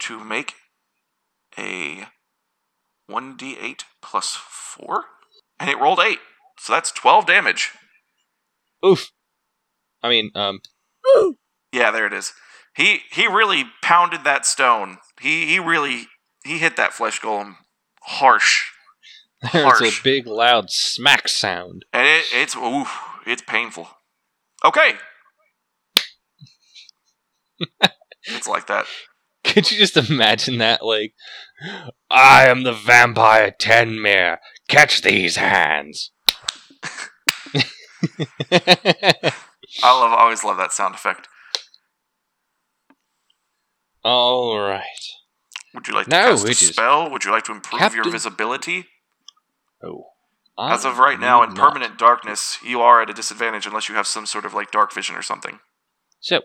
[0.00, 0.54] to make
[1.58, 2.06] a
[3.10, 5.04] 1d8 plus 4.
[5.60, 6.18] And it rolled 8.
[6.58, 7.70] So that's 12 damage.
[8.84, 9.10] Oof.
[10.02, 10.60] I mean, um,
[11.72, 12.32] Yeah, there it is.
[12.74, 14.98] He he really pounded that stone.
[15.20, 16.08] He he really
[16.44, 17.56] he hit that flesh golem
[18.02, 18.64] harsh,
[19.52, 21.84] there's a big loud smack sound.
[21.92, 22.84] and it, it's ooh,
[23.26, 23.88] it's painful.
[24.64, 24.94] Okay,
[28.24, 28.86] it's like that.
[29.44, 30.84] Could you just imagine that?
[30.84, 31.14] Like,
[32.08, 34.38] I am the vampire Tenmir.
[34.68, 36.12] Catch these hands.
[39.82, 41.28] I love I always love that sound effect.
[44.04, 44.82] All right.
[45.74, 47.10] Would you like to No, cast a spell?
[47.10, 48.86] Would you like to improve your visibility?
[49.82, 50.06] Oh.
[50.58, 51.72] As of right now, in not.
[51.72, 54.92] permanent darkness, you are at a disadvantage unless you have some sort of like dark
[54.92, 55.60] vision or something.
[56.20, 56.42] So,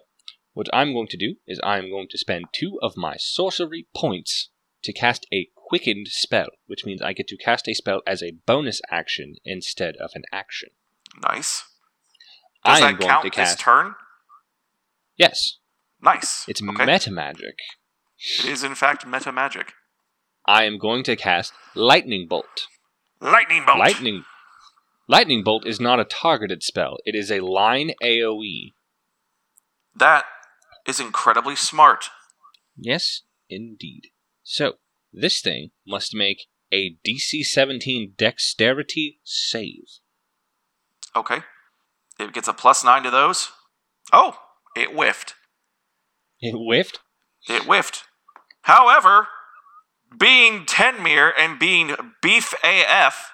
[0.53, 4.49] what I'm going to do is I'm going to spend two of my sorcery points
[4.83, 8.37] to cast a quickened spell, which means I get to cast a spell as a
[8.45, 10.69] bonus action instead of an action.
[11.21, 11.63] Nice.
[12.67, 13.59] Does I am that going count to cast.
[13.59, 13.95] turn?
[15.17, 15.57] yes,
[16.01, 16.45] Nice.
[16.47, 16.85] it's okay.
[16.85, 17.55] meta magic.
[18.39, 19.73] It is in fact meta magic.
[20.45, 22.67] I am going to cast lightning bolt.
[23.19, 23.79] Lightning bolt.
[23.79, 24.23] Lightning.
[25.09, 27.91] Lightning Bolt is not a targeted spell, it is a line.
[28.03, 28.73] AoE.
[29.95, 30.25] That
[30.85, 32.09] is incredibly smart.
[32.77, 34.07] Yes, indeed.
[34.43, 34.73] So,
[35.13, 39.83] this thing must make a DC 17 dexterity save.
[41.15, 41.39] Okay.
[42.19, 43.51] It gets a plus nine to those.
[44.11, 44.37] Oh,
[44.75, 45.35] it whiffed.
[46.39, 46.99] It whiffed?
[47.49, 48.03] It whiffed.
[48.63, 49.27] However,
[50.17, 53.31] being Tenmir and being Beef AF,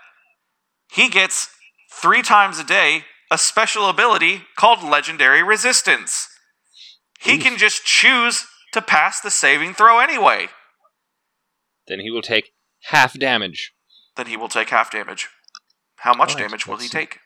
[0.92, 1.50] he gets
[1.92, 6.28] three times a day a special ability called Legendary Resistance.
[7.20, 7.42] He Oof.
[7.42, 10.50] can just choose to pass the saving throw anyway.
[11.88, 12.52] Then he will take
[12.86, 13.74] half damage.
[14.16, 15.30] Then he will take half damage.
[15.98, 17.20] How much damage will he take?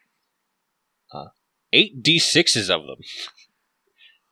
[1.74, 2.98] Eight d6s of them.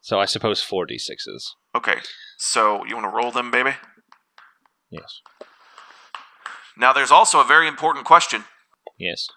[0.01, 1.43] So I suppose four d6s.
[1.75, 1.97] Okay,
[2.37, 3.71] so you want to roll them, baby?
[4.89, 5.21] Yes.
[6.77, 8.43] Now, there's also a very important question.
[8.97, 9.27] Yes.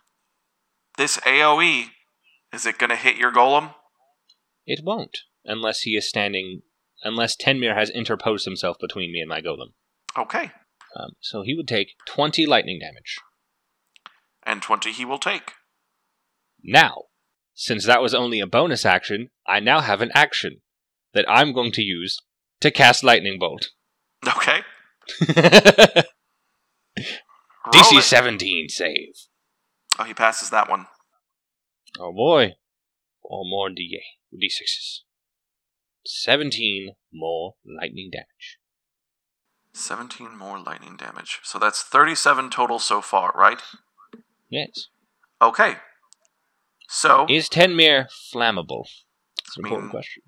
[0.97, 1.87] This AoE,
[2.53, 3.75] is it going to hit your golem?
[4.67, 6.63] It won't, unless he is standing.
[7.05, 9.73] Unless Tenmir has interposed himself between me and my golem.
[10.19, 10.51] Okay.
[10.97, 13.19] Um, so he would take 20 lightning damage.
[14.43, 15.53] And 20 he will take.
[16.63, 17.05] Now,
[17.61, 20.61] since that was only a bonus action, I now have an action
[21.13, 22.17] that I'm going to use
[22.61, 23.71] to cast Lightning Bolt.
[24.25, 24.61] Okay.
[27.73, 29.27] DC 17 save.
[29.99, 30.87] Oh, he passes that one.
[31.99, 32.55] Oh boy.
[33.23, 34.03] Four more D-
[34.33, 35.01] D6s.
[36.07, 38.61] 17 more lightning damage.
[39.73, 41.41] 17 more lightning damage.
[41.43, 43.61] So that's 37 total so far, right?
[44.49, 44.91] Yes.
[45.43, 45.79] Okay.
[46.89, 48.85] So, Is Tenmir flammable?
[49.45, 50.23] It's an important mean- question.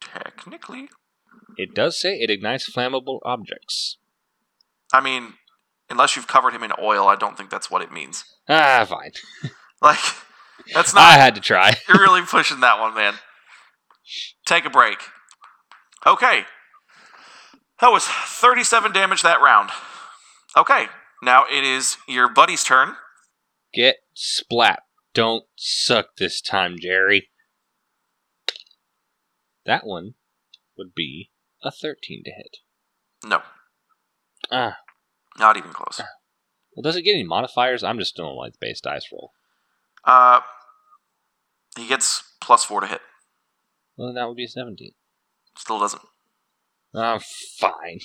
[0.00, 0.88] technically,
[1.56, 3.98] It does say it ignites flammable objects.
[4.92, 5.34] I mean,
[5.90, 8.24] unless you've covered him in oil, I don't think that's what it means.
[8.48, 9.12] Ah, fine.
[9.80, 10.00] Like,
[10.74, 11.04] that's not.
[11.04, 11.72] I had to try.
[11.88, 13.14] You're really pushing that one, man.
[14.44, 14.98] Take a break.
[16.04, 16.46] Okay.
[17.80, 19.70] That was 37 damage that round.
[20.56, 20.86] Okay.
[21.22, 22.94] Now it is your buddy's turn.
[23.78, 24.80] Get splat.
[25.14, 27.30] Don't suck this time, Jerry.
[29.66, 30.14] That one
[30.76, 31.30] would be
[31.62, 32.56] a 13 to hit.
[33.24, 33.42] No,
[34.50, 34.78] Ah,
[35.38, 36.00] not even close.
[36.74, 37.84] well, does it get any modifiers?
[37.84, 39.30] I'm just doing a like base dice roll.
[40.04, 40.40] Uh,
[41.76, 43.00] he gets plus four to hit.
[43.96, 44.90] Well, that would be a 17.
[45.56, 46.02] Still doesn't.
[46.92, 47.20] Ah,
[47.60, 48.00] fine.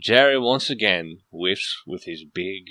[0.00, 2.66] Jerry once again whiffs with his big,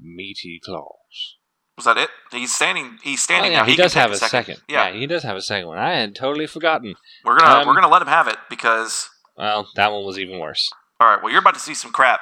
[0.00, 1.37] meaty claws.
[1.78, 2.10] Was that it?
[2.32, 2.98] He's standing.
[3.02, 3.64] He's Oh, standing yeah, now.
[3.64, 4.60] he, can does have a second.
[4.68, 5.78] Yeah, he does have a second one.
[5.78, 6.96] I had totally forgotten.
[7.24, 10.38] we're gonna Um, we're gonna let him have it because Well, that one was even
[10.40, 10.70] worse.
[11.00, 11.22] all right.
[11.22, 12.20] Well, you're about to see some crap.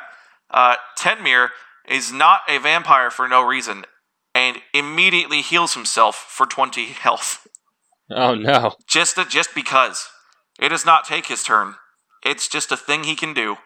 [0.50, 1.48] Uh, Tenmir
[1.88, 3.86] is not a vampire for no reason,
[4.34, 7.46] and immediately heals himself for 20 health.
[8.10, 8.76] Oh no.
[8.86, 10.06] Just just because.
[10.60, 11.76] It does not take his turn.
[12.24, 13.56] It's just a thing he can do.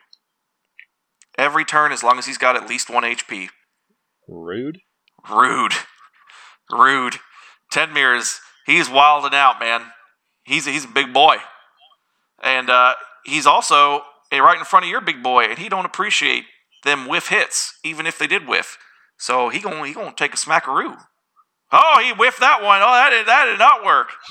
[1.37, 3.49] Every turn, as long as he's got at least one HP.
[4.29, 4.79] Rude.
[5.29, 5.73] Rude.
[6.71, 7.17] Rude.
[7.73, 9.83] Tenmir is he's wilding out, man.
[10.45, 11.37] He's he's a big boy.
[12.43, 12.95] And uh,
[13.25, 14.03] he's also
[14.33, 16.45] right in front of your big boy, and he don't appreciate
[16.85, 18.79] them whiff hits, even if they did whiff.
[19.19, 20.97] So he gonna he gonna take a smackaroo.
[21.73, 22.81] Oh, he whiffed that one.
[22.83, 24.11] Oh, that did that did not work.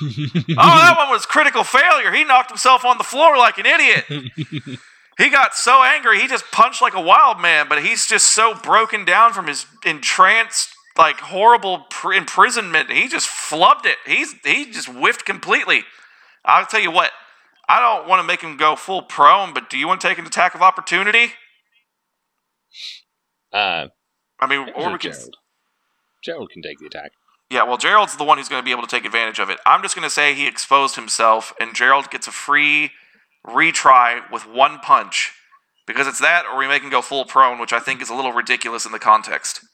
[0.62, 2.12] Oh, that one was critical failure.
[2.12, 4.04] He knocked himself on the floor like an idiot.
[5.18, 8.54] he got so angry, he just punched like a wild man, but he's just so
[8.54, 10.70] broken down from his entranced,
[11.00, 12.90] like horrible pr- imprisonment.
[12.90, 13.96] He just flubbed it.
[14.06, 15.84] He's he just whiffed completely.
[16.44, 17.10] I'll tell you what.
[17.70, 20.18] I don't want to make him go full prone, but do you want to take
[20.18, 21.32] an attack of opportunity?
[23.52, 23.86] uh,
[24.40, 25.12] I mean, or we can.
[25.12, 25.36] Gerald.
[26.22, 27.12] Gerald can take the attack.
[27.48, 29.58] Yeah, well, Gerald's the one who's going to be able to take advantage of it.
[29.64, 32.90] I'm just going to say he exposed himself, and Gerald gets a free
[33.46, 35.32] retry with one punch.
[35.86, 38.14] Because it's that, or we make him go full prone, which I think is a
[38.14, 39.64] little ridiculous in the context.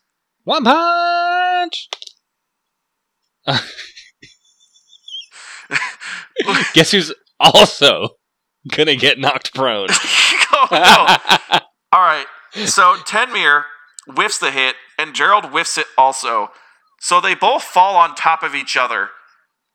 [0.46, 1.88] One punch.
[6.72, 8.10] Guess who's also
[8.68, 9.88] gonna get knocked prone?
[10.52, 11.58] oh, no.
[11.90, 12.26] All right.
[12.64, 13.64] So Tenmir
[14.06, 16.52] whiffs the hit, and Gerald whiffs it also.
[17.00, 19.08] So they both fall on top of each other.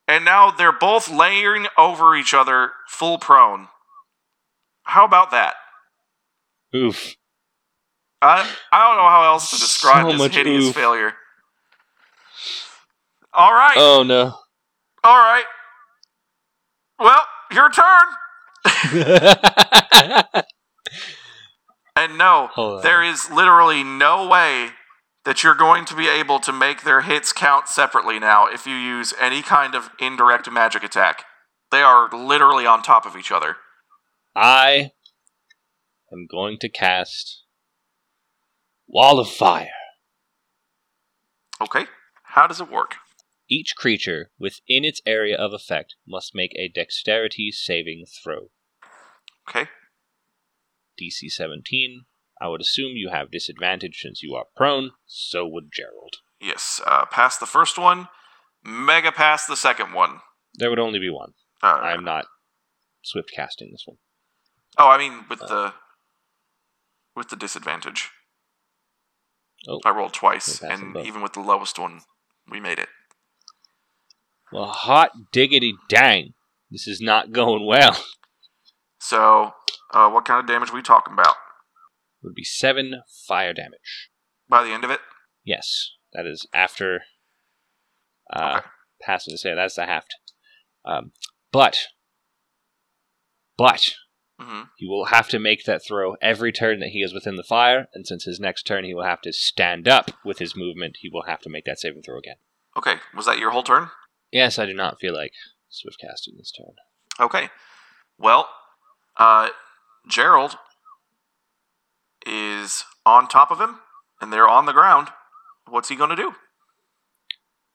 [0.08, 3.68] And now they're both layering over each other full prone.
[4.84, 5.56] How about that?
[6.74, 7.18] Oof.
[8.22, 10.76] I, I don't know how else to describe So this hideous oof.
[10.76, 11.14] failure.
[13.34, 13.76] All right.
[13.78, 14.36] Oh no.
[15.04, 15.46] All right.
[17.00, 18.06] Well, your turn.
[21.96, 22.50] And no,
[22.84, 24.70] there is literally no way
[25.26, 28.74] that you're going to be able to make their hits count separately now if you
[28.76, 31.26] use any kind of indirect magic attack.
[31.70, 33.58] They are literally on top of each other.
[34.36, 34.92] I
[36.12, 37.41] am going to cast
[38.94, 39.70] Wall of Fire.
[41.62, 41.86] Okay.
[42.24, 42.96] How does it work?
[43.50, 48.50] Each creature within its area of effect must make a dexterity saving throw.
[49.48, 49.70] Okay.
[51.00, 52.04] DC 17.
[52.42, 56.18] I would assume you have disadvantage since you are prone, so would Gerald.
[56.42, 56.82] Yes.
[56.86, 58.10] Uh, pass the first one.
[58.62, 60.20] Mega pass the second one.
[60.56, 61.32] There would only be one.
[61.64, 62.26] Uh, I'm not
[63.04, 64.00] swift casting this one.
[64.78, 65.76] Oh, I mean with the
[67.16, 68.10] with the disadvantage.
[69.68, 69.80] Oh.
[69.86, 72.02] I rolled twice, Okay, pass them and even with the lowest one,
[72.50, 72.90] we made it.
[74.52, 76.34] Well, hot diggity dang.
[76.70, 77.98] This is not going well.
[79.00, 79.54] So,
[79.94, 84.10] uh, what kind of damage are we talking about It Would be seven fire damage.
[84.50, 85.00] by the end of it?
[85.44, 87.02] Yes, that is after
[88.32, 88.68] uh, Okay.
[89.02, 89.56] passing the save.
[89.56, 90.06] That's the half.
[90.86, 91.12] Um,
[91.52, 91.78] but,
[93.58, 93.96] but
[94.42, 97.44] hmm he will have to make that throw every turn that he is within the
[97.44, 100.98] fire, and since his next turn he will have to stand up with his movement,
[101.02, 102.38] he will have to make that saving throw again.
[102.76, 102.96] Okay.
[103.16, 103.90] Was that your whole turn?
[104.32, 105.34] Yes, I do not feel like
[105.70, 106.76] swift casting this turn.
[107.20, 107.50] Okay.
[108.18, 108.50] Well,
[109.18, 109.50] uh,
[110.08, 110.56] Gerald
[112.26, 113.80] is on top of him,
[114.20, 115.10] and they're on the ground.
[115.68, 116.36] What's he going to do?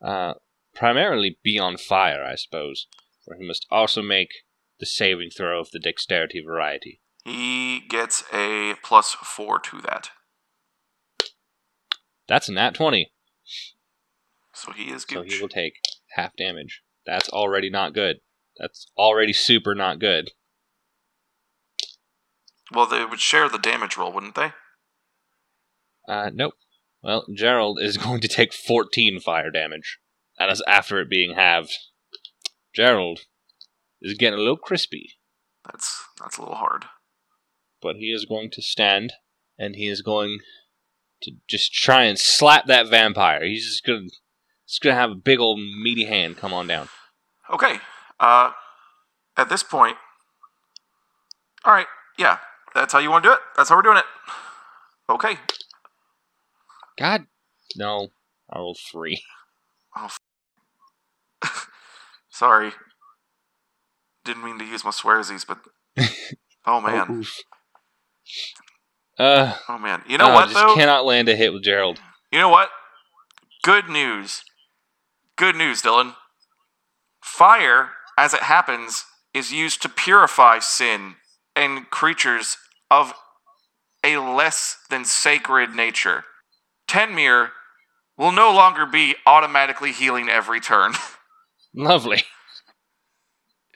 [0.03, 0.35] Uh,
[0.75, 2.87] primarily be on fire, I suppose,
[3.25, 4.31] for he must also make
[4.79, 7.01] the saving throw of the dexterity variety.
[7.25, 10.11] He gets a plus four to that.
[12.29, 13.13] That's a nat 20,
[14.53, 15.35] So he is so gooch.
[15.35, 15.75] he will take
[16.17, 16.83] half damage.
[17.05, 18.17] That's already not good.
[18.59, 20.31] That's already super not good.
[22.73, 24.53] Well, they would share the damage roll, wouldn't they?
[26.09, 26.55] Uh, nope.
[27.03, 29.99] Well, Gerald is going to take 14 fire damage.
[30.39, 31.73] That is after it being halved.
[32.75, 33.21] Gerald
[34.03, 35.13] is getting a little crispy,
[35.65, 36.85] That's that's a little hard.
[37.83, 39.13] but he is going to stand
[39.59, 40.41] and he is going
[41.23, 43.45] to just try and slap that vampire.
[43.45, 44.09] He's just gonna,
[44.67, 46.89] just gonna have a big old meaty hand come on down.
[47.53, 47.79] Okay.
[48.21, 48.51] Uh,
[49.37, 49.97] at this point,
[51.65, 51.87] all right.
[52.19, 52.39] Yeah,
[52.75, 53.41] that's how you want to do it.
[53.57, 54.05] That's how we're doing it.
[55.09, 55.37] Okay.
[56.99, 57.27] God,
[57.77, 58.09] no,
[58.51, 59.23] I rolled three.
[59.97, 60.09] Oh.
[62.31, 62.73] Sorry.
[64.27, 65.59] Didn't mean to use my swearsies, but
[66.67, 67.25] oh man,
[69.19, 69.25] Oh.
[69.25, 70.03] Uh, oh man.
[70.09, 70.75] You know no, what I just though?
[70.75, 72.01] cannot land a hit with Gerald.
[72.31, 72.69] You know what?
[73.63, 74.43] Good news.
[75.37, 76.15] Good news, Dylan.
[77.23, 81.15] Fire, as it happens, is used to purify sin
[81.55, 82.59] and creatures
[82.91, 83.15] of
[84.05, 86.25] a less than sacred nature.
[86.89, 87.51] Tenmir
[88.17, 90.93] will no longer be automatically healing every turn.
[91.75, 92.23] Lovely,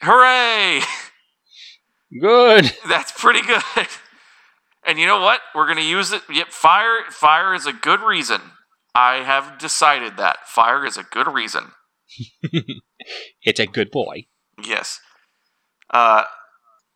[0.02, 0.82] Hooray!
[2.20, 2.72] good.
[2.88, 3.62] That's pretty good.
[4.86, 5.40] And you know what?
[5.54, 6.22] We're gonna use it.
[6.32, 7.10] Yep, fire.
[7.10, 8.40] Fire is a good reason.
[8.94, 11.72] I have decided that fire is a good reason.
[13.42, 14.26] It's a good boy.
[14.62, 15.00] Yes.
[15.88, 16.24] Uh,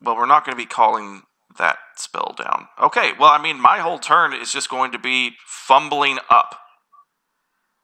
[0.01, 1.23] well, we're not going to be calling
[1.57, 2.67] that spell down.
[2.81, 3.11] Okay.
[3.19, 6.59] Well, I mean, my whole turn is just going to be fumbling up.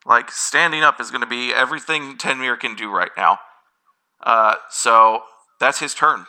[0.05, 3.39] Like standing up is going to be everything Tenmir can do right now.
[4.23, 5.23] Uh, so
[5.59, 6.25] that's his turn.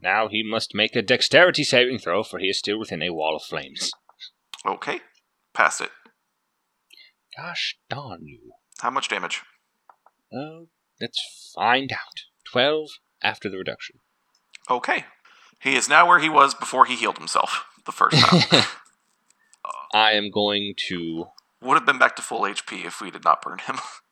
[0.00, 3.36] Now he must make a dexterity saving throw, for he is still within a wall
[3.36, 3.90] of flames.
[4.66, 5.00] Okay.
[5.54, 5.90] Pass it.
[7.36, 8.52] Gosh darn you.
[8.80, 9.42] How much damage?
[10.32, 10.68] Oh,
[11.00, 12.24] let's find out.
[12.44, 12.90] Twelve
[13.22, 13.98] after the reduction.
[14.70, 15.04] Okay.
[15.60, 18.64] He is now where he was before he healed himself the first time.
[19.94, 21.26] I am going to.
[21.62, 23.76] Would have been back to full HP if we did not burn him.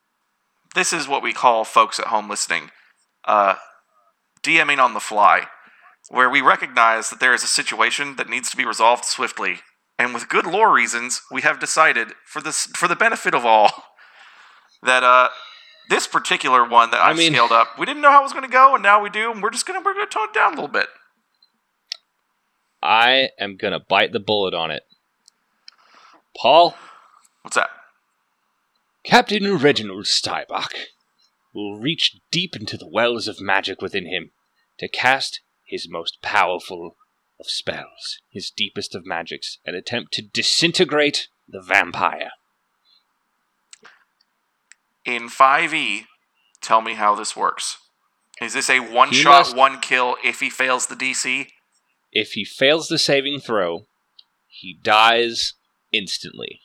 [0.74, 2.70] this is what we call folks at home listening
[3.24, 3.54] uh,
[4.42, 5.46] DMing on the fly,
[6.10, 9.60] where we recognize that there is a situation that needs to be resolved swiftly,
[9.98, 13.70] and with good lore reasons, we have decided for this for the benefit of all
[14.82, 15.28] that uh,
[15.88, 18.32] this particular one that I I've mean- scaled up, we didn't know how it was
[18.32, 20.34] going to go, and now we do, and we're just gonna we're gonna tone it
[20.34, 20.88] down a little bit.
[22.82, 24.82] I am gonna bite the bullet on it.
[26.36, 26.74] Paul,
[27.42, 27.70] What's that?
[29.04, 30.74] Captain Reginald Stybach
[31.52, 34.30] will reach deep into the wells of magic within him
[34.78, 36.96] to cast his most powerful
[37.38, 42.30] of spells, his deepest of magics, and attempt to disintegrate the vampire.
[45.04, 46.06] In 5e,
[46.62, 47.76] tell me how this works.
[48.40, 51.48] Is this a one He shot, must- one kill if he fails the DC?
[52.10, 53.86] If he fails the saving throw,
[54.48, 55.54] he dies
[55.92, 56.60] instantly.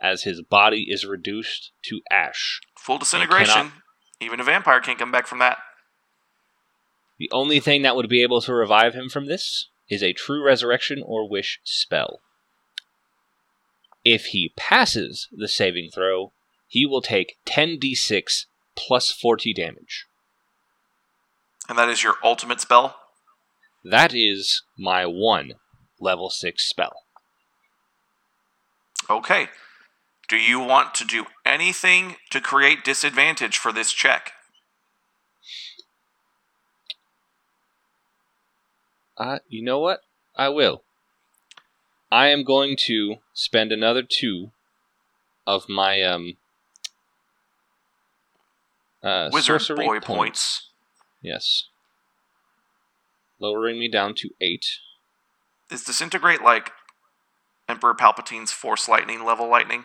[0.00, 2.60] As his body is reduced to ash.
[2.78, 3.46] Full disintegration.
[3.54, 3.72] cannot-
[4.20, 5.58] Even a vampire can't come back from that.
[7.18, 10.44] The only thing that would be able to revive him from this is a true
[10.44, 12.20] resurrection or wish spell.
[14.04, 16.32] If he passes the saving throw,
[16.68, 20.06] he will take 10d6 plus 40 damage.
[21.68, 23.00] And that is your ultimate spell.
[23.84, 25.54] That is my one
[25.98, 27.02] level 6 spell.
[29.08, 29.48] Okay.
[30.28, 34.32] Do you want to do anything to create disadvantage for this check?
[39.16, 40.00] Uh, you know what?
[40.36, 40.82] I will.
[42.10, 44.50] I am going to spend another two
[45.46, 46.36] of my um
[49.02, 50.70] uh, Wizard boy points.
[51.22, 51.64] Yes.
[53.38, 54.78] Lowering me down to eight.
[55.70, 56.72] Is disintegrate like
[57.68, 59.84] Emperor Palpatine's Force Lightning level lightning?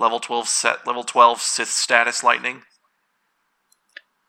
[0.00, 2.62] Level 12 set level 12 Sith status lightning?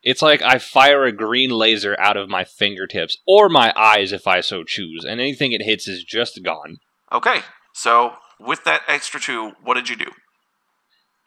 [0.03, 4.27] It's like I fire a green laser out of my fingertips or my eyes if
[4.27, 6.79] I so choose, and anything it hits is just gone.
[7.11, 7.41] Okay.
[7.73, 10.11] So, with that extra 2, what did you do?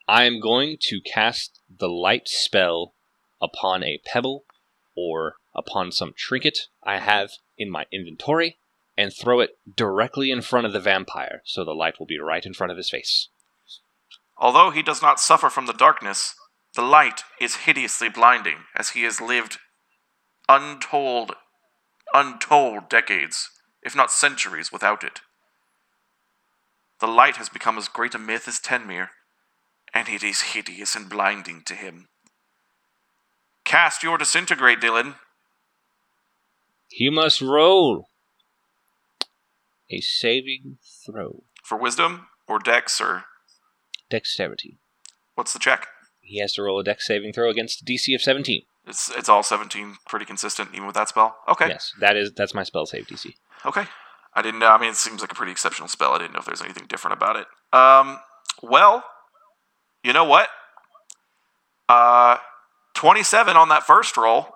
[0.07, 2.93] I am going to cast the light spell
[3.41, 4.45] upon a pebble
[4.95, 8.59] or upon some trinket I have in my inventory
[8.97, 12.45] and throw it directly in front of the vampire so the light will be right
[12.45, 13.29] in front of his face.
[14.37, 16.35] Although he does not suffer from the darkness,
[16.75, 19.59] the light is hideously blinding as he has lived
[20.49, 21.37] untold,
[22.13, 23.49] untold decades,
[23.83, 25.21] if not centuries, without it.
[27.01, 29.09] The light has become as great a myth as Tenmir,
[29.93, 32.09] and it is hideous and blinding to him.
[33.65, 35.15] Cast your disintegrate, Dylan.
[36.89, 38.09] He must roll
[39.91, 41.45] a saving throw.
[41.63, 43.25] For wisdom or dex or
[44.15, 44.79] Dexterity.
[45.35, 45.89] what's the check?
[46.21, 48.63] He has to roll a dex saving throw against a DC of 17.
[48.87, 51.37] It's it's all seventeen, pretty consistent even with that spell.
[51.49, 51.67] Okay.
[51.69, 53.35] Yes, that is that's my spell save DC.
[53.67, 53.87] Okay.
[54.35, 54.69] I didn't know.
[54.69, 56.13] I mean, it seems like a pretty exceptional spell.
[56.13, 57.47] I didn't know if there's anything different about it.
[57.77, 58.19] Um,
[58.63, 59.03] well,
[60.05, 60.49] you know what?
[61.89, 62.37] Uh,
[62.95, 64.49] 27 on that first roll.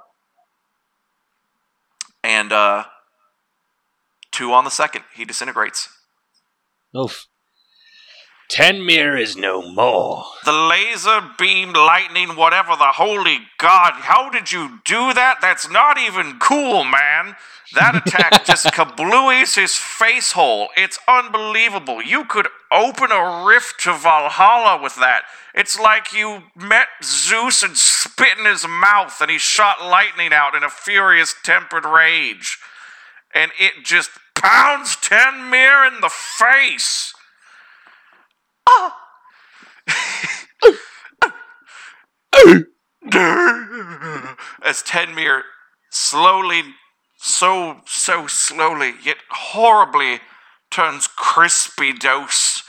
[2.24, 2.85] And, uh,
[4.32, 5.05] two on the second.
[5.14, 5.89] He disintegrates.
[6.97, 7.26] Oof.
[8.49, 10.25] Tenmir is no more.
[10.47, 13.93] The laser beam lightning, whatever the holy god.
[13.95, 15.39] How did you do that?
[15.43, 17.37] That's not even cool, man.
[17.75, 20.69] That attack just kablooies his face hole.
[20.79, 22.03] It's unbelievable.
[22.03, 25.25] You could open a rift to Valhalla with that.
[25.55, 30.55] It's like you met Zeus and spit in his mouth and he shot lightning out
[30.55, 32.59] in a furious tempered rage.
[33.35, 37.12] And it just pounds Tenmir in the face.
[44.62, 45.43] as Tenmir
[45.90, 46.62] slowly,
[47.16, 50.20] so, so slowly, yet horribly
[50.70, 52.62] turns crispy dose,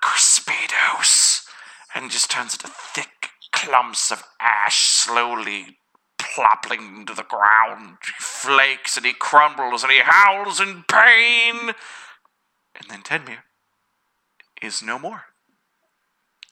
[0.00, 1.46] crispy dose,
[1.94, 5.78] and just turns into thick clumps of ash slowly
[6.18, 7.98] plopping to the ground.
[8.04, 11.74] He flakes and he crumbles and he howls in pain.
[12.74, 13.38] And then Tenmir
[14.62, 15.24] is no more.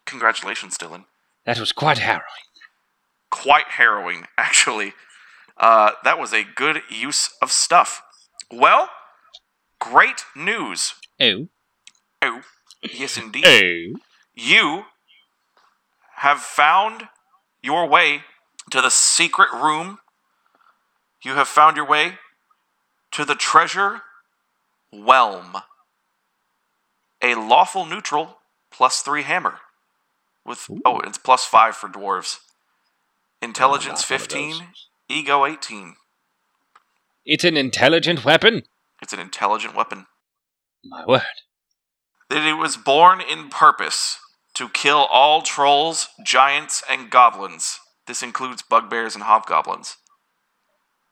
[0.06, 1.04] Congratulations, Dylan
[1.44, 2.22] That was quite harrowing.
[3.30, 4.94] quite harrowing, actually.
[5.56, 8.02] Uh, that was a good use of stuff.
[8.50, 8.88] Well,
[9.80, 10.94] great news.
[11.20, 11.48] Oh.
[12.22, 12.42] Oh,
[12.82, 13.44] yes, indeed.
[13.46, 13.98] Oh.
[14.34, 14.84] You
[16.16, 17.08] have found
[17.62, 18.22] your way
[18.70, 19.98] to the secret room.
[21.24, 22.14] You have found your way
[23.12, 24.02] to the treasure
[24.92, 25.56] Whelm.
[27.22, 28.38] A lawful neutral
[28.70, 29.58] plus three hammer.
[30.44, 32.38] With oh, it's plus five for dwarves.
[33.42, 34.58] Intelligence not one of those.
[34.58, 34.66] 15,
[35.10, 35.96] ego 18.
[37.24, 38.62] It's an intelligent weapon.
[39.02, 40.06] It's an intelligent weapon.
[40.84, 41.22] My word.
[42.30, 44.18] that it was born in purpose
[44.54, 47.78] to kill all trolls, giants, and goblins.
[48.06, 49.96] This includes bugbears and hobgoblins.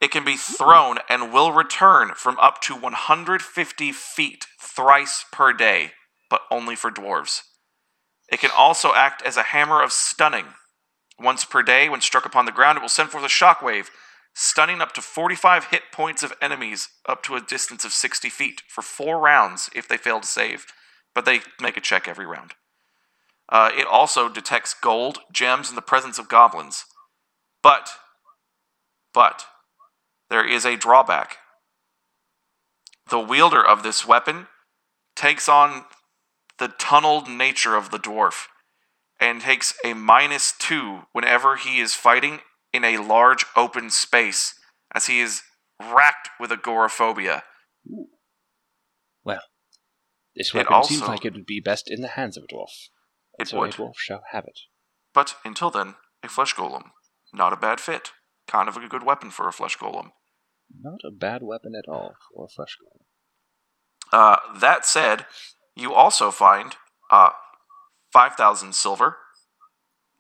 [0.07, 5.95] It can be thrown and will return from up to 150 feet thrice per day,
[6.31, 7.41] but only for dwarves.
[8.31, 10.47] It can also act as a hammer of stunning.
[11.19, 13.89] Once per day, when struck upon the ground, it will send forth a shockwave,
[14.33, 18.63] stunning up to 45 hit points of enemies up to a distance of 60 feet
[18.69, 20.67] for four rounds if they fail to save,
[21.17, 22.53] but they make a check every round.
[23.49, 26.85] Uh, it also detects gold, gems, and the presence of goblins.
[27.61, 27.91] But,
[29.13, 29.47] but,
[30.31, 31.39] there is a drawback.
[33.09, 34.49] The wielder of this weapon
[35.15, 35.85] takes on
[36.59, 38.47] the tunneled nature of the dwarf
[39.21, 42.41] and takes a minus two whenever he is fighting
[42.73, 44.55] in a large open space,
[44.95, 45.43] as he is
[45.81, 47.45] racked with agoraphobia.
[49.25, 49.41] Well
[50.37, 52.91] this weapon seems like it would be best in the hands of a dwarf.
[53.39, 53.75] It so would.
[53.75, 54.59] a dwarf shall have it.
[55.15, 56.91] But until then, a flesh golem.
[57.33, 58.13] Not a bad fit.
[58.49, 60.11] Kind of a good weapon for a flesh golem.
[60.81, 63.03] Not a bad weapon at all for a flesh golem.
[64.13, 65.27] Uh, that said,
[65.75, 66.77] you also find
[67.11, 67.31] uh,
[68.13, 69.17] 5,000 silver.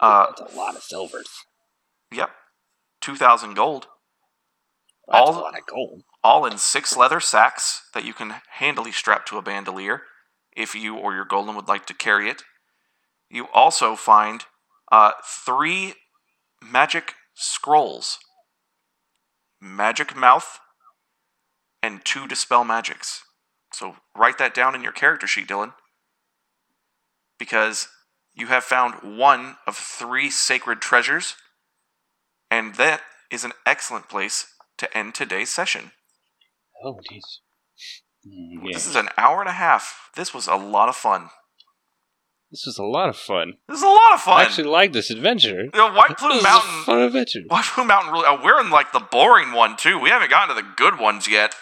[0.01, 1.28] Uh, That's a lot of silvers.
[2.12, 2.31] yep.
[3.01, 3.86] 2,000 gold.
[5.09, 6.03] That's all- a lot of gold.
[6.24, 10.03] all in six leather sacks that you can handily strap to a bandolier
[10.57, 12.43] if you or your golem would like to carry it.
[13.31, 14.44] You also find
[14.90, 15.94] uh, three
[16.62, 18.18] magic scrolls
[19.60, 20.58] Magic Mouth
[21.82, 23.22] and two Dispel Magics.
[23.72, 25.74] So write that down in your character sheet, Dylan.
[27.38, 27.88] Because
[28.34, 31.36] you have found one of three sacred treasures,
[32.50, 34.46] and that is an excellent place
[34.78, 35.92] to end today's session.
[36.82, 37.22] Oh, indeed.
[38.26, 38.70] Mm, yeah.
[38.72, 40.10] This is an hour and a half.
[40.16, 41.28] This was a lot of fun.
[42.57, 43.59] This was a lot of fun.
[43.69, 44.41] This is a lot of fun.
[44.41, 45.65] I actually like this adventure.
[45.65, 46.85] You know, White Plume Mountain.
[46.85, 47.43] fun adventure.
[47.49, 48.24] White Plume Mountain really.
[48.24, 49.99] Uh, we're in like the boring one too.
[49.99, 51.55] We haven't gotten to the good ones yet.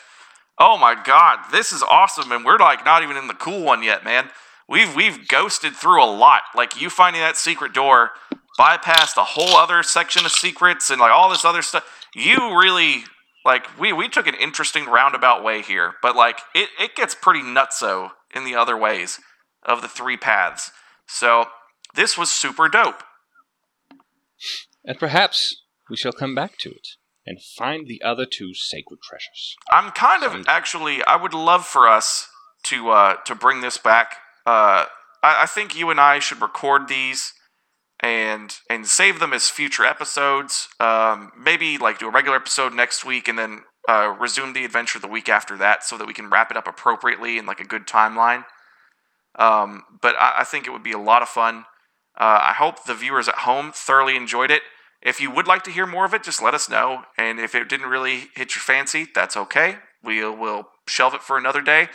[0.56, 3.82] Oh my god, this is awesome, and we're like not even in the cool one
[3.82, 4.28] yet, man.
[4.68, 6.42] We've we've ghosted through a lot.
[6.54, 8.10] Like you finding that secret door,
[8.56, 12.06] bypassed a whole other section of secrets, and like all this other stuff.
[12.14, 13.02] You really
[13.44, 17.42] like we we took an interesting roundabout way here, but like it it gets pretty
[17.42, 19.18] nutso in the other ways
[19.64, 20.70] of the three paths.
[21.06, 21.46] So
[21.94, 23.02] this was super dope.
[24.84, 26.88] And perhaps we shall come back to it
[27.26, 29.56] and find the other two sacred treasures.
[29.70, 31.02] I'm kind of Some- actually.
[31.04, 32.28] I would love for us
[32.64, 34.16] to uh, to bring this back.
[34.46, 34.86] Uh,
[35.22, 37.32] I, I think you and I should record these
[38.00, 40.68] and and save them as future episodes.
[40.80, 44.98] Um, maybe like do a regular episode next week and then uh, resume the adventure
[44.98, 47.64] the week after that, so that we can wrap it up appropriately in like a
[47.64, 48.44] good timeline.
[49.36, 51.64] Um, but I, I think it would be a lot of fun.
[52.16, 54.62] Uh, I hope the viewers at home thoroughly enjoyed it.
[55.02, 57.02] If you would like to hear more of it, just let us know.
[57.18, 59.76] And if it didn't really hit your fancy, that's okay.
[60.02, 61.88] We'll, we'll shelve it for another day.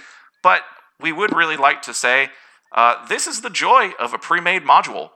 [0.43, 0.63] But
[0.99, 2.29] we would really like to say
[2.71, 5.09] uh, this is the joy of a pre made module.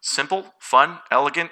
[0.00, 1.50] Simple, fun, elegant.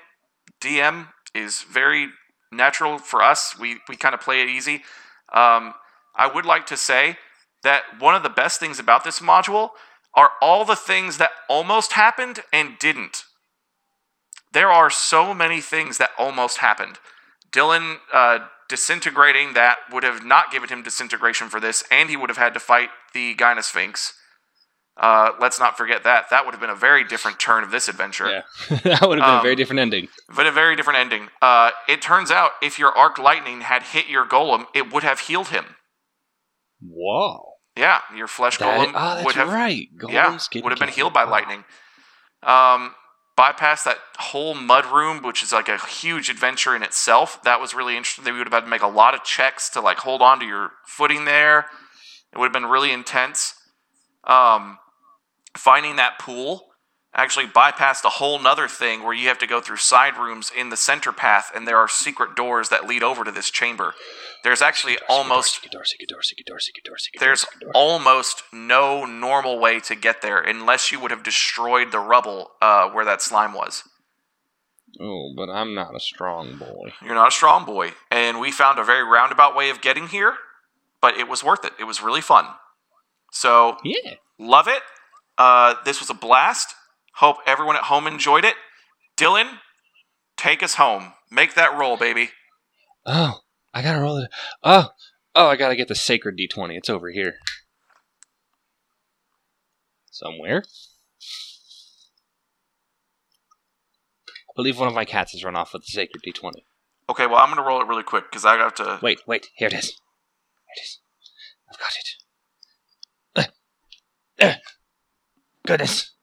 [0.62, 2.08] DM is very
[2.52, 3.58] natural for us.
[3.58, 4.84] We, we kind of play it easy.
[5.32, 5.74] Um,
[6.14, 7.18] I would like to say
[7.66, 9.70] that one of the best things about this module
[10.14, 13.24] are all the things that almost happened and didn't.
[14.52, 16.98] There are so many things that almost happened.
[17.52, 18.38] Dylan uh,
[18.68, 22.54] disintegrating that would have not given him disintegration for this, and he would have had
[22.54, 24.12] to fight the Gynosphinx.
[24.98, 26.30] Uh, let's not forget that.
[26.30, 28.42] That would have been a very different turn of this adventure Yeah.
[28.84, 30.08] that would have been a Um, very different ending.
[30.34, 31.28] but a very different ending.
[31.42, 35.20] Uh, it turns out if your arc lightning had hit your golem, it would have
[35.28, 35.76] healed him.
[36.80, 37.55] Whoa.
[37.76, 39.88] Yeah, your flesh That golem oh, that's would have right.
[40.08, 41.64] yeah Golems get would have been healed by lightning.
[42.42, 42.94] Um,
[43.36, 47.42] bypass that whole mud room, which is like a huge adventure in itself.
[47.42, 48.24] That was really interesting.
[48.24, 50.46] They would have had to make a lot of checks to like hold on to
[50.46, 51.66] your footing there.
[52.32, 53.54] It would have been really intense.
[54.24, 54.78] Um,
[55.56, 56.65] finding that pool
[57.16, 60.68] actually bypassed a whole nother thing where you have to go through side rooms in
[60.68, 63.94] the center path, and there are secret doors that lead over to this chamber.
[64.44, 65.66] There's actually almost
[67.18, 72.52] there's almost no normal way to get there unless you would have destroyed the rubble
[72.62, 73.82] uh, where that slime was.
[75.00, 76.92] Oh, but I'm not a strong boy.
[77.02, 80.34] You're not a strong boy, and we found a very roundabout way of getting here,
[81.00, 81.72] but it was worth it.
[81.78, 82.46] It was really fun.
[83.32, 84.14] So Yeah.
[84.38, 84.82] love it.
[85.36, 86.74] Uh, this was a blast.
[87.16, 88.56] Hope everyone at home enjoyed it.
[89.16, 89.58] Dylan,
[90.36, 91.14] take us home.
[91.30, 92.30] Make that roll, baby.
[93.06, 93.40] Oh,
[93.72, 94.30] I gotta roll it.
[94.62, 94.90] Oh,
[95.34, 96.76] oh, I gotta get the sacred d20.
[96.76, 97.36] It's over here.
[100.10, 100.64] Somewhere.
[104.30, 106.64] I believe one of my cats has run off with the sacred d20.
[107.08, 108.98] Okay, well I'm gonna roll it really quick because I have to.
[109.00, 109.86] Wait, wait, here it is.
[109.86, 111.00] Here it is.
[111.72, 113.48] I've got it.
[114.38, 114.54] Uh, uh.
[115.64, 116.15] Goodness.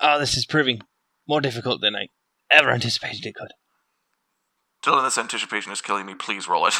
[0.00, 0.80] Oh, this is proving
[1.28, 2.08] more difficult than I
[2.50, 3.52] ever anticipated it could.
[4.84, 6.14] Dylan, this anticipation is killing me.
[6.14, 6.74] Please roll it.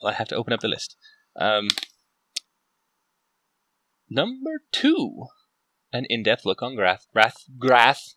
[0.00, 0.96] Well, I have to open up the list.
[1.38, 1.68] Um,
[4.10, 5.26] number two,
[5.92, 8.14] an in-depth look on Grath, Wrath, Grath,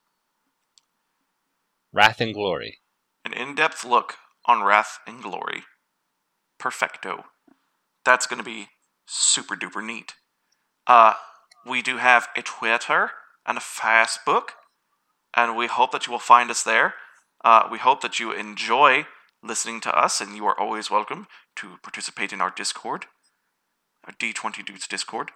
[1.94, 2.80] Wrath and Glory.
[3.24, 4.16] An in-depth look
[4.46, 5.64] on Wrath and Glory.
[6.60, 7.26] Perfecto.
[8.04, 8.68] That's gonna be
[9.06, 10.14] super duper neat.
[10.88, 11.14] Uh,
[11.66, 13.12] we do have a Twitter
[13.46, 14.50] and a Facebook,
[15.36, 16.96] and we hope that you will find us there.
[17.44, 19.06] Uh, we hope that you enjoy
[19.44, 21.28] listening to us, and you are always welcome
[21.58, 23.06] to participate in our Discord,
[24.06, 25.32] our D20 Dudes Discord.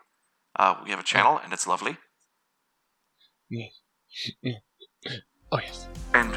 [0.58, 1.98] Uh, we have a channel, and it's lovely.
[5.52, 5.88] Oh yes.
[6.14, 6.36] And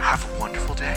[0.00, 0.94] have a wonderful day.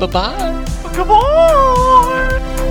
[0.00, 0.64] Bye bye.
[0.94, 2.63] Come on!